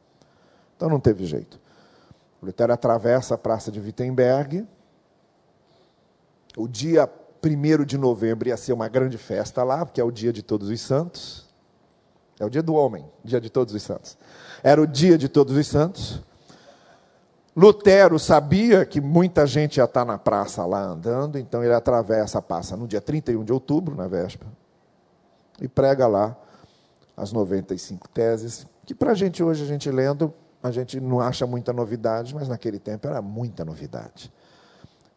Então 0.77 0.91
não 0.91 1.01
teve 1.01 1.25
jeito. 1.25 1.59
Lutero 2.43 2.71
atravessa 2.71 3.35
a 3.35 3.39
praça 3.39 3.73
de 3.73 3.81
Wittenberg. 3.81 4.67
O 6.55 6.69
dia 6.69 7.11
1 7.45 7.85
de 7.85 7.99
novembro 7.99 8.49
ia 8.49 8.57
ser 8.57 8.73
uma 8.73 8.89
grande 8.89 9.19
festa 9.19 9.65
lá, 9.65 9.85
porque 9.85 10.01
é 10.01 10.05
o 10.05 10.11
dia 10.11 10.33
de 10.33 10.43
todos 10.43 10.69
os 10.69 10.81
santos. 10.81 11.51
É 12.39 12.45
o 12.45 12.51
dia 12.51 12.63
do 12.63 12.75
homem, 12.75 13.05
dia 13.25 13.41
de 13.41 13.51
todos 13.51 13.75
os 13.75 13.83
santos. 13.83 14.17
Era 14.63 14.81
o 14.81 14.87
dia 14.87 15.19
de 15.19 15.29
todos 15.29 15.57
os 15.57 15.67
santos. 15.67 16.23
Lutero 17.55 18.19
sabia 18.19 18.87
que 18.87 19.01
muita 19.01 19.47
gente 19.47 19.77
ia 19.77 19.85
estar 19.85 20.05
na 20.05 20.17
praça 20.17 20.65
lá 20.65 20.83
andando, 20.83 21.39
então 21.39 21.63
ele 21.63 21.75
atravessa 21.75 22.39
a 22.39 22.43
praça 22.43 22.77
no 22.77 22.89
dia 22.89 23.01
31 23.01 23.45
de 23.45 23.53
outubro, 23.53 23.95
na 23.95 24.09
véspera, 24.09 24.51
e 25.61 25.69
prega 25.69 26.07
lá 26.07 26.35
as 27.15 27.31
95 27.31 28.09
teses, 28.09 28.67
que 28.87 28.95
para 28.95 29.13
a 29.13 29.15
gente 29.15 29.43
hoje, 29.43 29.63
a 29.63 29.67
gente 29.67 29.91
lendo, 29.91 30.33
a 30.63 30.71
gente 30.71 30.99
não 30.99 31.21
acha 31.21 31.47
muita 31.47 31.75
novidade, 31.75 32.35
mas 32.35 32.49
naquele 32.49 32.79
tempo 32.79 33.07
era 33.07 33.21
muita 33.21 33.65
novidade. 33.65 34.33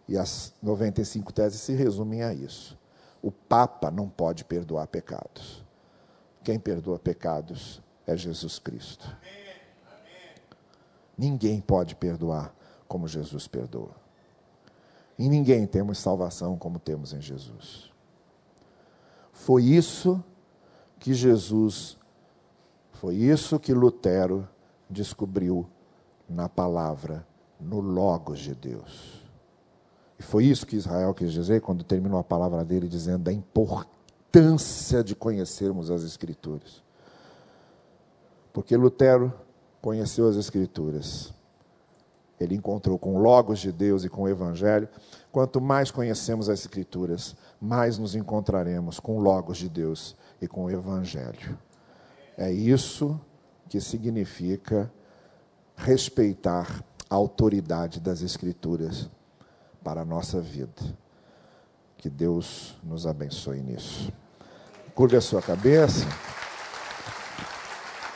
E 0.07 0.17
as 0.17 0.53
95 0.61 1.33
teses 1.33 1.61
se 1.61 1.73
resumem 1.73 2.23
a 2.23 2.33
isso. 2.33 2.77
O 3.21 3.31
Papa 3.31 3.89
não 3.89 4.07
pode 4.07 4.45
perdoar 4.45 4.87
pecados. 4.87 5.63
Quem 6.43 6.59
perdoa 6.59 6.99
pecados 6.99 7.81
é 8.05 8.15
Jesus 8.15 8.59
Cristo. 8.59 9.15
Ninguém 11.17 11.59
pode 11.59 11.95
perdoar 11.95 12.53
como 12.87 13.07
Jesus 13.07 13.47
perdoa. 13.47 13.95
E 15.17 15.27
ninguém 15.27 15.65
temos 15.65 15.97
salvação 15.97 16.57
como 16.57 16.77
temos 16.77 17.13
em 17.13 17.21
Jesus. 17.21 17.91
Foi 19.31 19.63
isso 19.63 20.23
que 20.99 21.13
Jesus 21.13 21.97
Foi 22.93 23.15
isso 23.15 23.59
que 23.59 23.73
Lutero 23.73 24.47
descobriu 24.89 25.67
na 26.29 26.47
palavra, 26.47 27.27
no 27.59 27.79
Logos 27.79 28.39
de 28.39 28.55
Deus. 28.55 29.24
E 30.19 30.23
foi 30.23 30.45
isso 30.45 30.65
que 30.65 30.75
Israel 30.75 31.13
quis 31.13 31.31
dizer 31.31 31.61
quando 31.61 31.83
terminou 31.83 32.19
a 32.19 32.23
palavra 32.23 32.63
dele, 32.63 32.87
dizendo 32.87 33.23
da 33.23 33.33
importância 33.33 35.03
de 35.03 35.15
conhecermos 35.15 35.91
as 35.91 36.03
Escrituras. 36.03 36.83
Porque 38.53 38.75
Lutero 38.77 39.33
conheceu 39.81 40.27
as 40.27 40.37
Escrituras. 40.37 41.33
Ele 42.39 42.55
encontrou 42.55 42.97
com 42.97 43.19
Logos 43.19 43.59
de 43.59 43.71
Deus 43.71 44.03
e 44.03 44.09
com 44.09 44.23
o 44.23 44.29
Evangelho. 44.29 44.87
Quanto 45.31 45.59
mais 45.59 45.91
conhecemos 45.91 46.49
as 46.49 46.59
Escrituras, 46.59 47.35
mais 47.59 47.97
nos 47.97 48.15
encontraremos 48.15 48.99
com 48.99 49.19
Logos 49.19 49.57
de 49.57 49.69
Deus 49.69 50.15
e 50.41 50.47
com 50.47 50.65
o 50.65 50.71
Evangelho. 50.71 51.57
É 52.37 52.51
isso 52.51 53.19
que 53.69 53.79
significa 53.81 54.91
respeitar 55.75 56.83
a 57.09 57.15
autoridade 57.15 57.99
das 57.99 58.21
Escrituras 58.21 59.09
para 59.85 60.01
a 60.01 60.05
nossa 60.05 60.41
vida. 60.41 60.81
Que 61.95 62.09
Deus 62.09 62.75
nos 62.83 63.05
abençoe 63.05 63.61
nisso. 63.61 64.11
Curve 64.95 65.15
a 65.15 65.21
sua 65.21 65.43
cabeça. 65.43 66.07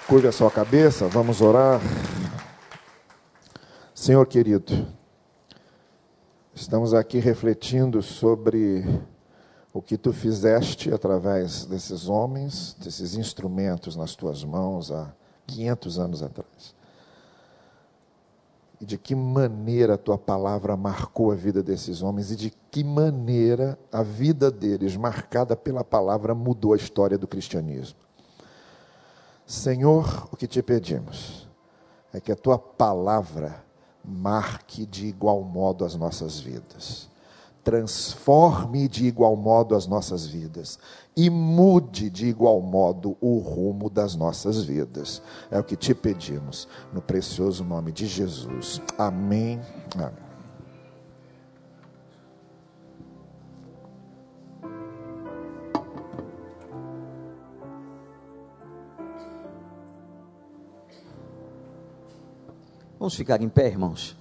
Curve 0.07 0.27
a 0.27 0.31
sua 0.31 0.49
cabeça, 0.49 1.07
vamos 1.07 1.41
orar. 1.41 1.79
Senhor 3.93 4.25
querido, 4.25 4.87
estamos 6.55 6.95
aqui 6.95 7.19
refletindo 7.19 8.01
sobre 8.01 8.83
o 9.71 9.79
que 9.79 9.95
tu 9.95 10.11
fizeste 10.11 10.91
através 10.91 11.65
desses 11.65 12.09
homens, 12.09 12.75
desses 12.79 13.13
instrumentos 13.13 13.95
nas 13.95 14.15
tuas 14.15 14.43
mãos 14.43 14.91
há 14.91 15.13
500 15.45 15.99
anos 15.99 16.23
atrás. 16.23 16.78
E 18.79 18.85
de 18.85 18.97
que 18.97 19.13
maneira 19.13 19.95
a 19.95 19.97
tua 19.97 20.17
palavra 20.17 20.77
marcou 20.77 21.31
a 21.31 21.35
vida 21.35 21.61
desses 21.61 22.01
homens 22.01 22.31
e 22.31 22.35
de 22.35 22.53
que 22.71 22.83
maneira 22.83 23.77
a 23.91 24.01
vida 24.01 24.49
deles, 24.49 24.95
marcada 24.95 25.55
pela 25.55 25.83
palavra, 25.83 26.33
mudou 26.33 26.73
a 26.73 26.77
história 26.77 27.17
do 27.17 27.27
cristianismo. 27.27 27.99
Senhor, 29.45 30.29
o 30.31 30.37
que 30.37 30.47
te 30.47 30.61
pedimos 30.61 31.47
é 32.13 32.19
que 32.21 32.31
a 32.31 32.35
tua 32.35 32.57
palavra 32.57 33.63
marque 34.03 34.85
de 34.85 35.07
igual 35.07 35.43
modo 35.43 35.83
as 35.83 35.95
nossas 35.95 36.39
vidas 36.39 37.09
transforme 37.69 38.87
de 38.87 39.05
igual 39.05 39.35
modo 39.35 39.75
as 39.75 39.85
nossas 39.85 40.25
vidas 40.25 40.79
e 41.15 41.29
mude 41.29 42.09
de 42.09 42.25
igual 42.25 42.59
modo 42.59 43.15
o 43.21 43.37
rumo 43.37 43.91
das 43.91 44.15
nossas 44.15 44.63
vidas. 44.63 45.21
É 45.51 45.59
o 45.59 45.63
que 45.63 45.75
te 45.75 45.93
pedimos, 45.93 46.67
no 46.91 46.99
precioso 46.99 47.63
nome 47.63 47.91
de 47.91 48.07
Jesus. 48.07 48.81
Amém. 48.97 49.61
Amém. 49.93 50.09
Vamos 62.97 63.13
ficar 63.13 63.39
em 63.43 63.47
pé, 63.47 63.67
irmãos. 63.67 64.17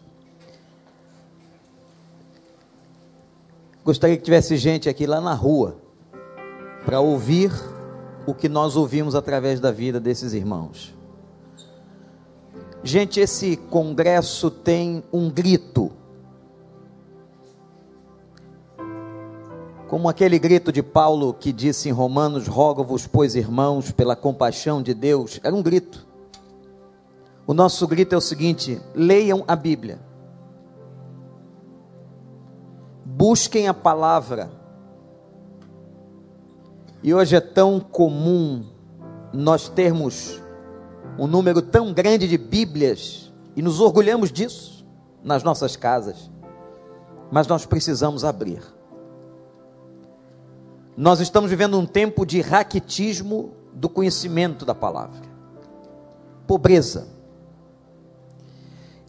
Gostaria 3.88 4.18
que 4.18 4.22
tivesse 4.22 4.54
gente 4.58 4.86
aqui 4.86 5.06
lá 5.06 5.18
na 5.18 5.32
rua 5.32 5.78
para 6.84 7.00
ouvir 7.00 7.50
o 8.26 8.34
que 8.34 8.46
nós 8.46 8.76
ouvimos 8.76 9.14
através 9.14 9.60
da 9.60 9.70
vida 9.70 9.98
desses 9.98 10.34
irmãos. 10.34 10.94
Gente, 12.84 13.18
esse 13.18 13.56
congresso 13.56 14.50
tem 14.50 15.02
um 15.10 15.30
grito. 15.30 15.90
Como 19.88 20.06
aquele 20.06 20.38
grito 20.38 20.70
de 20.70 20.82
Paulo 20.82 21.32
que 21.32 21.50
disse 21.50 21.88
em 21.88 21.92
Romanos: 21.92 22.46
Rogo-vos, 22.46 23.06
pois 23.06 23.34
irmãos, 23.34 23.90
pela 23.90 24.14
compaixão 24.14 24.82
de 24.82 24.92
Deus. 24.92 25.40
Era 25.42 25.56
um 25.56 25.62
grito. 25.62 26.06
O 27.46 27.54
nosso 27.54 27.88
grito 27.88 28.14
é 28.14 28.18
o 28.18 28.20
seguinte: 28.20 28.78
leiam 28.94 29.44
a 29.48 29.56
Bíblia. 29.56 30.07
Busquem 33.18 33.66
a 33.66 33.74
palavra. 33.74 34.48
E 37.02 37.12
hoje 37.12 37.34
é 37.34 37.40
tão 37.40 37.80
comum 37.80 38.64
nós 39.32 39.68
termos 39.68 40.40
um 41.18 41.26
número 41.26 41.60
tão 41.60 41.92
grande 41.92 42.28
de 42.28 42.38
Bíblias 42.38 43.32
e 43.56 43.60
nos 43.60 43.80
orgulhamos 43.80 44.30
disso 44.30 44.86
nas 45.22 45.42
nossas 45.42 45.74
casas. 45.74 46.30
Mas 47.28 47.48
nós 47.48 47.66
precisamos 47.66 48.24
abrir. 48.24 48.62
Nós 50.96 51.18
estamos 51.18 51.50
vivendo 51.50 51.76
um 51.76 51.86
tempo 51.86 52.24
de 52.24 52.40
raquitismo 52.40 53.52
do 53.72 53.88
conhecimento 53.88 54.64
da 54.64 54.76
palavra. 54.76 55.22
Pobreza. 56.46 57.08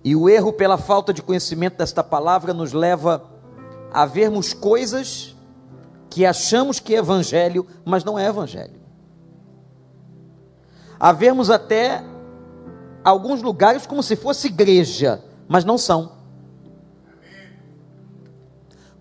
E 0.04 0.16
o 0.16 0.28
erro 0.28 0.52
pela 0.52 0.80
falta 0.80 1.14
de 1.14 1.22
conhecimento 1.22 1.78
desta 1.78 2.04
palavra 2.04 2.56
nos 2.56 2.74
leva 2.74 3.16
a 3.16 3.39
vermos 4.06 4.54
coisas 4.54 5.36
que 6.10 6.26
achamos 6.26 6.80
que 6.80 6.96
é 6.96 7.00
evangelho, 7.00 7.66
mas 7.86 8.04
não 8.04 8.18
é 8.18 8.28
evangelho. 8.28 8.80
A 11.00 11.12
vermos 11.12 11.50
até 11.50 12.04
alguns 13.04 13.42
lugares 13.42 13.86
como 13.86 14.04
se 14.04 14.16
fosse 14.16 14.48
igreja, 14.48 15.24
mas 15.48 15.64
não 15.64 15.78
são. 15.78 16.20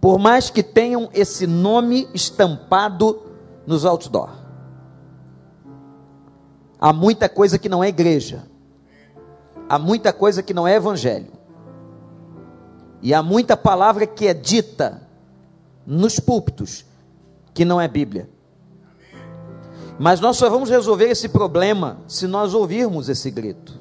Por 0.00 0.18
mais 0.18 0.48
que 0.48 0.62
tenham 0.62 1.10
esse 1.12 1.46
nome 1.46 2.08
estampado 2.14 3.22
nos 3.66 3.84
outdoor. 3.84 4.30
Há 6.80 6.92
muita 6.92 7.28
coisa 7.28 7.58
que 7.58 7.68
não 7.68 7.82
é 7.82 7.88
igreja. 7.88 8.44
Há 9.68 9.78
muita 9.78 10.12
coisa 10.12 10.42
que 10.42 10.54
não 10.54 10.66
é 10.66 10.76
evangelho. 10.76 11.37
E 13.00 13.14
há 13.14 13.22
muita 13.22 13.56
palavra 13.56 14.06
que 14.06 14.26
é 14.26 14.34
dita 14.34 15.02
nos 15.86 16.18
púlpitos 16.18 16.84
que 17.54 17.64
não 17.64 17.80
é 17.80 17.88
Bíblia. 17.88 18.28
Mas 19.98 20.20
nós 20.20 20.36
só 20.36 20.48
vamos 20.48 20.70
resolver 20.70 21.06
esse 21.06 21.28
problema 21.28 21.98
se 22.06 22.26
nós 22.26 22.54
ouvirmos 22.54 23.08
esse 23.08 23.30
grito. 23.30 23.80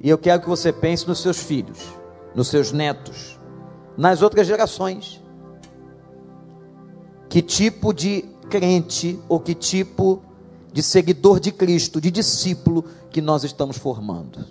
E 0.00 0.10
eu 0.10 0.18
quero 0.18 0.42
que 0.42 0.48
você 0.48 0.72
pense 0.72 1.08
nos 1.08 1.20
seus 1.20 1.38
filhos, 1.38 1.78
nos 2.34 2.48
seus 2.48 2.72
netos, 2.72 3.40
nas 3.96 4.20
outras 4.20 4.46
gerações. 4.46 5.22
Que 7.28 7.40
tipo 7.40 7.94
de 7.94 8.22
crente 8.50 9.18
ou 9.28 9.40
que 9.40 9.54
tipo 9.54 10.22
de 10.72 10.82
seguidor 10.82 11.40
de 11.40 11.50
Cristo, 11.50 12.00
de 12.00 12.10
discípulo 12.10 12.84
que 13.10 13.22
nós 13.22 13.44
estamos 13.44 13.78
formando? 13.78 14.44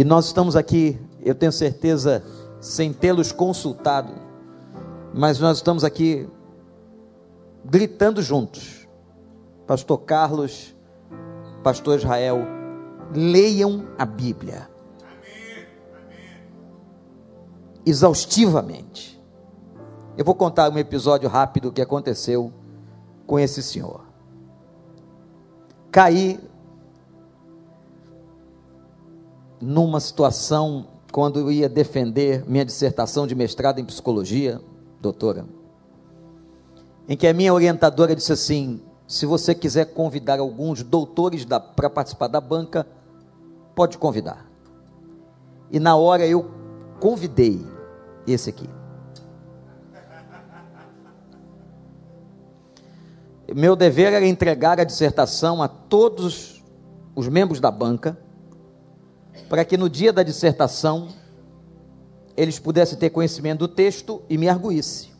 E 0.00 0.04
nós 0.04 0.24
estamos 0.28 0.56
aqui, 0.56 0.98
eu 1.20 1.34
tenho 1.34 1.52
certeza, 1.52 2.24
sem 2.58 2.90
tê-los 2.90 3.32
consultado, 3.32 4.14
mas 5.12 5.38
nós 5.38 5.58
estamos 5.58 5.84
aqui 5.84 6.26
gritando 7.62 8.22
juntos. 8.22 8.88
Pastor 9.66 9.98
Carlos, 9.98 10.74
Pastor 11.62 11.98
Israel, 11.98 12.38
leiam 13.14 13.88
a 13.98 14.06
Bíblia. 14.06 14.70
Exaustivamente. 17.84 19.22
Eu 20.16 20.24
vou 20.24 20.34
contar 20.34 20.70
um 20.70 20.78
episódio 20.78 21.28
rápido 21.28 21.70
que 21.70 21.82
aconteceu 21.82 22.50
com 23.26 23.38
esse 23.38 23.62
senhor. 23.62 24.06
Caí 25.92 26.40
numa 29.60 30.00
situação 30.00 30.86
quando 31.12 31.38
eu 31.38 31.50
ia 31.50 31.68
defender 31.68 32.44
minha 32.48 32.64
dissertação 32.64 33.26
de 33.26 33.34
mestrado 33.34 33.78
em 33.78 33.84
psicologia, 33.84 34.60
doutora, 35.00 35.44
em 37.08 37.16
que 37.16 37.26
a 37.26 37.34
minha 37.34 37.52
orientadora 37.52 38.14
disse 38.14 38.32
assim: 38.32 38.80
se 39.06 39.26
você 39.26 39.54
quiser 39.54 39.86
convidar 39.86 40.38
alguns 40.38 40.82
doutores 40.82 41.44
para 41.74 41.90
participar 41.90 42.28
da 42.28 42.40
banca, 42.40 42.86
pode 43.74 43.98
convidar. 43.98 44.48
E 45.70 45.78
na 45.78 45.96
hora 45.96 46.26
eu 46.26 46.50
convidei 46.98 47.64
esse 48.26 48.50
aqui. 48.50 48.68
Meu 53.54 53.74
dever 53.74 54.12
era 54.12 54.24
entregar 54.24 54.78
a 54.78 54.84
dissertação 54.84 55.60
a 55.60 55.66
todos 55.66 56.62
os 57.16 57.26
membros 57.26 57.58
da 57.58 57.70
banca 57.70 58.16
para 59.50 59.64
que 59.64 59.76
no 59.76 59.90
dia 59.90 60.12
da 60.12 60.22
dissertação 60.22 61.08
eles 62.36 62.60
pudessem 62.60 62.96
ter 62.96 63.10
conhecimento 63.10 63.58
do 63.58 63.68
texto 63.68 64.22
e 64.30 64.38
me 64.38 64.48
arguísse. 64.48 65.10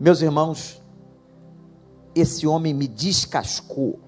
Meus 0.00 0.20
irmãos, 0.20 0.82
esse 2.12 2.44
homem 2.44 2.74
me 2.74 2.88
descascou. 2.88 4.00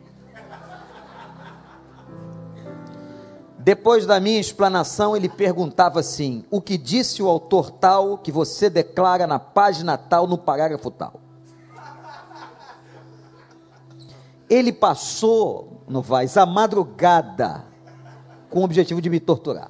Depois 3.60 4.04
da 4.04 4.18
minha 4.18 4.40
explanação, 4.40 5.16
ele 5.16 5.28
perguntava 5.28 6.00
assim: 6.00 6.44
O 6.50 6.60
que 6.60 6.76
disse 6.76 7.22
o 7.22 7.28
autor 7.28 7.70
tal 7.70 8.18
que 8.18 8.32
você 8.32 8.68
declara 8.68 9.24
na 9.24 9.38
página 9.38 9.96
tal, 9.96 10.26
no 10.26 10.36
parágrafo 10.36 10.90
tal? 10.90 11.20
Ele 14.50 14.72
passou, 14.72 15.84
Novaes, 15.86 16.36
a 16.36 16.44
madrugada 16.44 17.72
com 18.54 18.60
o 18.60 18.64
objetivo 18.64 19.02
de 19.02 19.10
me 19.10 19.18
torturar. 19.18 19.68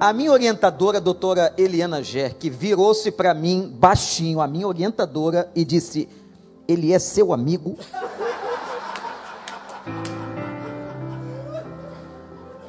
A 0.00 0.12
minha 0.12 0.32
orientadora, 0.32 0.98
a 0.98 1.00
doutora 1.00 1.54
Eliana 1.56 2.02
Gerck, 2.02 2.50
virou-se 2.50 3.12
para 3.12 3.32
mim, 3.32 3.72
baixinho, 3.78 4.40
a 4.40 4.48
minha 4.48 4.66
orientadora, 4.66 5.48
e 5.54 5.64
disse: 5.64 6.08
Ele 6.66 6.92
é 6.92 6.98
seu 6.98 7.32
amigo? 7.32 7.78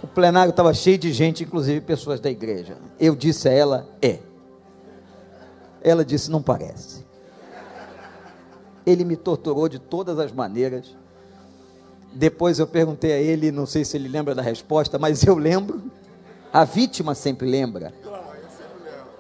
O 0.03 0.07
plenário 0.07 0.51
estava 0.51 0.71
cheio 0.71 0.99
de 0.99 1.11
gente, 1.11 1.43
inclusive 1.43 1.81
pessoas 1.81 2.19
da 2.19 2.29
igreja. 2.29 2.77
Eu 2.99 3.15
disse 3.15 3.49
a 3.49 3.51
ela: 3.51 3.89
É. 4.03 4.19
Ela 5.81 6.05
disse: 6.05 6.29
Não 6.29 6.43
parece. 6.43 7.03
Ele 8.85 9.03
me 9.03 9.15
torturou 9.15 9.67
de 9.67 9.79
todas 9.79 10.19
as 10.19 10.31
maneiras. 10.31 10.95
Depois 12.13 12.59
eu 12.59 12.67
perguntei 12.67 13.13
a 13.13 13.17
ele, 13.17 13.51
não 13.51 13.65
sei 13.65 13.85
se 13.85 13.95
ele 13.95 14.09
lembra 14.09 14.35
da 14.35 14.41
resposta, 14.41 14.99
mas 14.99 15.23
eu 15.23 15.35
lembro. 15.35 15.81
A 16.51 16.65
vítima 16.65 17.15
sempre 17.15 17.49
lembra. 17.49 17.93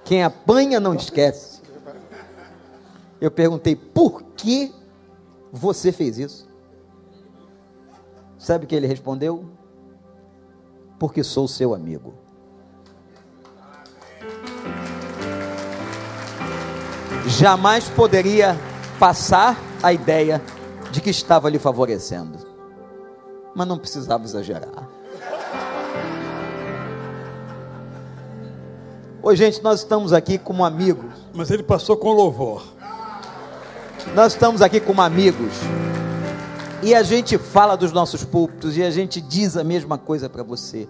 Quem 0.03 0.23
apanha 0.23 0.79
não 0.79 0.93
esquece. 0.93 1.61
Eu 3.21 3.31
perguntei: 3.31 3.75
por 3.75 4.23
que 4.35 4.73
você 5.51 5.91
fez 5.91 6.17
isso? 6.17 6.49
Sabe 8.37 8.65
o 8.65 8.67
que 8.67 8.75
ele 8.75 8.87
respondeu? 8.87 9.45
Porque 10.99 11.23
sou 11.23 11.47
seu 11.47 11.73
amigo. 11.73 12.13
Jamais 17.27 17.87
poderia 17.87 18.57
passar 18.99 19.57
a 19.81 19.93
ideia 19.93 20.41
de 20.91 20.99
que 20.99 21.09
estava 21.09 21.49
lhe 21.49 21.59
favorecendo. 21.59 22.50
Mas 23.53 23.67
não 23.67 23.77
precisava 23.77 24.23
exagerar. 24.23 24.87
Oi, 29.23 29.35
gente, 29.35 29.61
nós 29.61 29.81
estamos 29.81 30.13
aqui 30.13 30.37
como 30.37 30.65
amigos. 30.65 31.11
Mas 31.33 31.51
ele 31.51 31.61
passou 31.61 31.95
com 31.95 32.11
louvor. 32.11 32.63
Nós 34.15 34.33
estamos 34.33 34.61
aqui 34.61 34.79
como 34.79 35.01
amigos. 35.01 35.53
E 36.81 36.95
a 36.95 37.03
gente 37.03 37.37
fala 37.37 37.75
dos 37.75 37.91
nossos 37.91 38.23
púlpitos 38.23 38.75
e 38.75 38.81
a 38.81 38.89
gente 38.89 39.21
diz 39.21 39.55
a 39.55 39.63
mesma 39.63 39.97
coisa 39.99 40.27
para 40.27 40.41
você. 40.41 40.89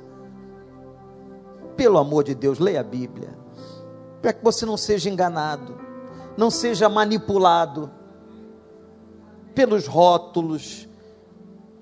Pelo 1.75 1.97
amor 1.97 2.23
de 2.23 2.33
Deus, 2.33 2.59
leia 2.59 2.79
a 2.79 2.83
Bíblia. 2.83 3.29
Para 4.21 4.31
que 4.31 4.41
você 4.41 4.65
não 4.65 4.77
seja 4.77 5.09
enganado, 5.09 5.77
não 6.37 6.49
seja 6.49 6.87
manipulado 6.87 7.91
pelos 9.53 9.87
rótulos, 9.87 10.87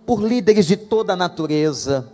por 0.10 0.24
líderes 0.24 0.66
de 0.66 0.76
toda 0.76 1.14
a 1.14 1.16
natureza. 1.16 2.12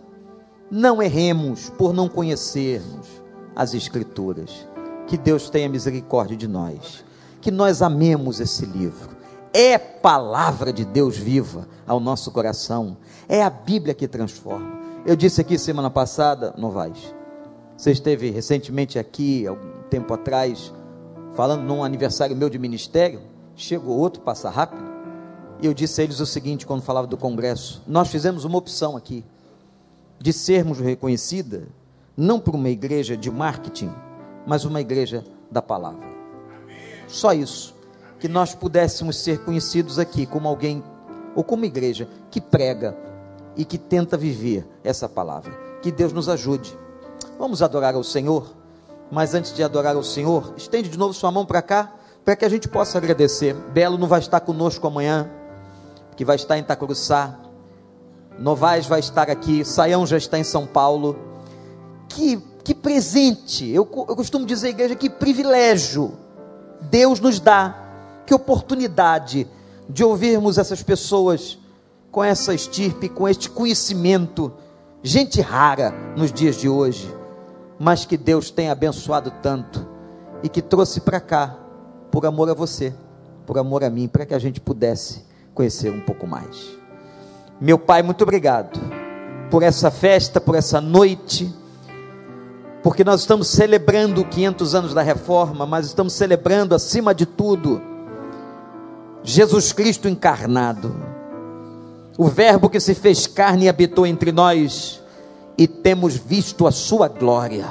Não 0.70 1.02
erremos 1.02 1.70
por 1.70 1.94
não 1.94 2.10
conhecermos 2.10 3.08
as 3.56 3.74
Escrituras. 3.74 4.68
Que 5.08 5.18
Deus 5.18 5.50
tenha 5.50 5.70
misericórdia 5.70 6.36
de 6.36 6.46
nós. 6.46 7.06
Que 7.40 7.50
nós 7.50 7.82
amemos 7.82 8.42
esse 8.42 8.66
livro. 8.66 9.12
É 9.54 9.78
palavra 9.78 10.74
de 10.74 10.84
Deus 10.84 11.16
viva 11.16 11.70
ao 11.88 12.02
nosso 12.02 12.34
coração. 12.34 12.98
É 13.30 13.42
a 13.42 13.50
Bíblia 13.50 13.94
que 13.94 14.10
transforma. 14.10 14.78
Eu 15.06 15.16
disse 15.16 15.40
aqui 15.40 15.58
semana 15.58 15.90
passada, 15.90 16.54
Novaes. 16.58 17.16
Você 17.78 17.92
esteve 17.92 18.30
recentemente 18.30 19.00
aqui, 19.00 19.48
algum 19.48 19.84
tempo 19.90 20.14
atrás, 20.14 20.74
falando 21.34 21.64
num 21.64 21.82
aniversário 21.82 22.36
meu 22.36 22.50
de 22.50 22.60
ministério. 22.60 23.22
Chegou 23.56 23.98
outro, 23.98 24.22
passa 24.22 24.50
rápido. 24.50 24.95
E 25.62 25.66
eu 25.66 25.74
disse 25.74 26.02
a 26.02 26.04
eles 26.04 26.20
o 26.20 26.26
seguinte, 26.26 26.66
quando 26.66 26.82
falava 26.82 27.08
do 27.08 27.18
congresso: 27.18 27.82
Nós 27.88 28.10
fizemos 28.10 28.44
uma 28.44 28.58
opção 28.58 28.98
aqui, 28.98 29.24
de 30.20 30.34
sermos 30.34 30.80
reconhecida 30.80 31.68
não 32.18 32.40
por 32.40 32.56
uma 32.56 32.70
igreja 32.70 33.18
de 33.18 33.30
marketing, 33.30 33.94
mas 34.48 34.64
uma 34.64 34.80
igreja 34.80 35.24
da 35.52 35.62
palavra. 35.62 36.08
Só 37.08 37.34
isso. 37.34 37.76
Que 38.20 38.28
nós 38.28 38.56
pudéssemos 38.56 39.18
ser 39.18 39.44
conhecidos 39.44 40.00
aqui 40.00 40.26
como 40.26 40.48
alguém, 40.48 40.84
ou 41.36 41.44
como 41.44 41.66
igreja, 41.66 42.08
que 42.32 42.40
prega 42.40 42.98
e 43.58 43.66
que 43.66 43.78
tenta 43.78 44.16
viver 44.16 44.66
essa 44.84 45.10
palavra. 45.10 45.52
Que 45.82 45.92
Deus 45.92 46.14
nos 46.14 46.30
ajude. 46.30 46.78
Vamos 47.38 47.62
adorar 47.62 47.94
ao 47.94 48.04
Senhor, 48.04 48.56
mas 49.12 49.34
antes 49.34 49.54
de 49.54 49.62
adorar 49.62 49.96
ao 49.96 50.04
Senhor, 50.04 50.54
estende 50.56 50.90
de 50.90 50.98
novo 50.98 51.14
sua 51.14 51.32
mão 51.32 51.46
para 51.46 51.62
cá, 51.62 51.94
para 52.24 52.36
que 52.36 52.46
a 52.46 52.50
gente 52.50 52.68
possa 52.68 52.98
agradecer. 52.98 53.54
Belo 53.54 53.98
não 53.98 54.08
vai 54.08 54.20
estar 54.20 54.40
conosco 54.40 54.88
amanhã, 54.88 55.30
que 56.16 56.26
vai 56.26 56.36
estar 56.36 56.58
em 56.58 56.62
Itacuruçá. 56.62 57.40
Novaes 58.38 58.86
vai 58.86 59.00
estar 59.00 59.30
aqui, 59.30 59.64
Saião 59.64 60.06
já 60.06 60.18
está 60.18 60.38
em 60.38 60.44
São 60.44 60.66
Paulo 60.66 61.18
que, 62.10 62.38
que 62.64 62.74
presente, 62.74 63.70
eu, 63.70 63.84
eu 63.84 64.16
costumo 64.16 64.46
dizer, 64.46 64.70
igreja, 64.70 64.96
que 64.96 65.10
privilégio 65.10 66.14
Deus 66.82 67.20
nos 67.20 67.40
dá, 67.40 67.76
que 68.26 68.34
oportunidade 68.34 69.48
de 69.90 70.04
ouvirmos 70.04 70.58
essas 70.58 70.82
pessoas 70.82 71.58
com 72.12 72.24
essa 72.24 72.54
estirpe, 72.54 73.10
com 73.10 73.28
este 73.28 73.50
conhecimento, 73.50 74.52
gente 75.04 75.42
rara 75.42 75.94
nos 76.16 76.32
dias 76.32 76.56
de 76.56 76.70
hoje, 76.70 77.14
mas 77.78 78.06
que 78.06 78.18
Deus 78.18 78.50
tem 78.50 78.70
abençoado 78.70 79.32
tanto 79.42 79.86
e 80.42 80.50
que 80.50 80.62
trouxe 80.62 81.02
para 81.02 81.20
cá, 81.20 81.58
por 82.12 82.26
amor 82.26 82.50
a 82.50 82.54
você, 82.54 82.94
por 83.46 83.58
amor 83.58 83.84
a 83.84 83.90
mim, 83.90 84.08
para 84.08 84.26
que 84.26 84.34
a 84.34 84.40
gente 84.40 84.62
pudesse 84.62 85.26
conhecer 85.56 85.90
um 85.90 86.02
pouco 86.02 86.28
mais. 86.28 86.78
Meu 87.60 87.80
Pai, 87.80 88.04
muito 88.04 88.22
obrigado 88.22 88.80
por 89.50 89.64
essa 89.64 89.90
festa, 89.90 90.40
por 90.40 90.54
essa 90.54 90.80
noite 90.80 91.52
porque 92.86 93.04
nós 93.04 93.22
estamos 93.22 93.48
celebrando 93.48 94.24
500 94.24 94.76
anos 94.76 94.94
da 94.94 95.02
reforma, 95.02 95.66
mas 95.66 95.88
estamos 95.88 96.14
celebrando, 96.14 96.76
acima 96.76 97.16
de 97.16 97.26
tudo, 97.26 97.82
Jesus 99.24 99.74
Cristo 99.74 100.08
encarnado, 100.08 100.96
o 102.16 102.28
Verbo 102.28 102.70
que 102.70 102.80
se 102.80 102.94
fez 102.94 103.26
carne 103.26 103.66
e 103.66 103.70
habitou 103.70 104.06
entre 104.06 104.32
nós, 104.32 105.02
e 105.58 105.68
temos 105.68 106.16
visto 106.16 106.68
a 106.68 106.72
Sua 106.72 107.08
glória. 107.08 107.66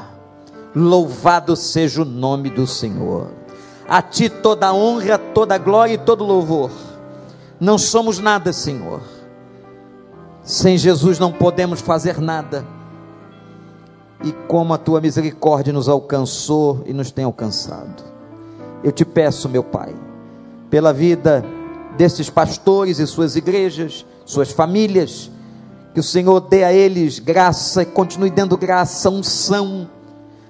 Louvado 0.74 1.54
seja 1.54 2.02
o 2.02 2.04
nome 2.04 2.50
do 2.50 2.66
Senhor. 2.66 3.28
A 3.88 4.02
Ti 4.02 4.28
toda 4.28 4.74
honra, 4.74 5.16
toda 5.16 5.56
glória 5.58 5.94
e 5.94 5.98
todo 5.98 6.24
louvor. 6.24 6.72
Não 7.64 7.78
somos 7.78 8.18
nada, 8.18 8.52
Senhor. 8.52 9.00
Sem 10.42 10.76
Jesus 10.76 11.18
não 11.18 11.32
podemos 11.32 11.80
fazer 11.80 12.20
nada 12.20 12.62
e 14.22 14.32
como 14.46 14.74
a 14.74 14.78
tua 14.78 15.00
misericórdia 15.00 15.72
nos 15.72 15.88
alcançou 15.88 16.82
e 16.84 16.92
nos 16.92 17.10
tem 17.10 17.24
alcançado. 17.24 18.04
Eu 18.82 18.92
te 18.92 19.02
peço, 19.02 19.48
meu 19.48 19.64
Pai, 19.64 19.94
pela 20.68 20.92
vida 20.92 21.42
desses 21.96 22.28
pastores 22.28 22.98
e 22.98 23.06
suas 23.06 23.34
igrejas, 23.34 24.04
suas 24.26 24.50
famílias, 24.50 25.30
que 25.94 26.00
o 26.00 26.02
Senhor 26.02 26.40
dê 26.40 26.64
a 26.64 26.72
eles 26.72 27.18
graça 27.18 27.80
e 27.80 27.86
continue 27.86 28.28
dando 28.28 28.58
graça, 28.58 29.08
unção, 29.08 29.88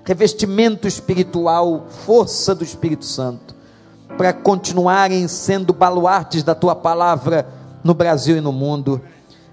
revestimento 0.05 0.89
espiritual, 0.89 1.87
força 2.05 2.57
do 2.57 2.65
Espírito 2.65 3.05
Santo, 3.05 3.54
para 4.17 4.33
continuarem 4.33 5.27
sendo 5.29 5.73
baluartes 5.73 6.43
da 6.43 6.55
tua 6.55 6.75
palavra 6.75 7.47
no 7.83 7.95
Brasil 7.95 8.37
e 8.37 8.41
no 8.41 8.53
mundo 8.53 9.01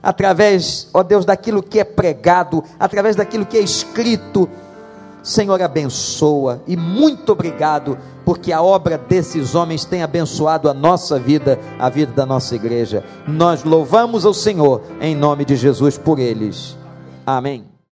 através, 0.01 0.89
ó 0.93 1.03
Deus, 1.03 1.25
daquilo 1.25 1.61
que 1.61 1.79
é 1.79 1.83
pregado, 1.83 2.63
através 2.79 3.15
daquilo 3.15 3.45
que 3.45 3.57
é 3.57 3.61
escrito. 3.61 4.49
Senhor, 5.21 5.61
abençoa 5.61 6.63
e 6.65 6.75
muito 6.75 7.31
obrigado, 7.31 7.95
porque 8.25 8.51
a 8.51 8.61
obra 8.61 8.97
desses 8.97 9.53
homens 9.53 9.85
tem 9.85 10.01
abençoado 10.01 10.67
a 10.67 10.73
nossa 10.73 11.19
vida, 11.19 11.59
a 11.77 11.89
vida 11.89 12.11
da 12.11 12.25
nossa 12.25 12.55
igreja. 12.55 13.03
Nós 13.27 13.63
louvamos 13.63 14.25
ao 14.25 14.33
Senhor 14.33 14.81
em 14.99 15.15
nome 15.15 15.45
de 15.45 15.55
Jesus 15.55 15.95
por 15.95 16.17
eles. 16.17 16.75
Amém. 17.23 17.70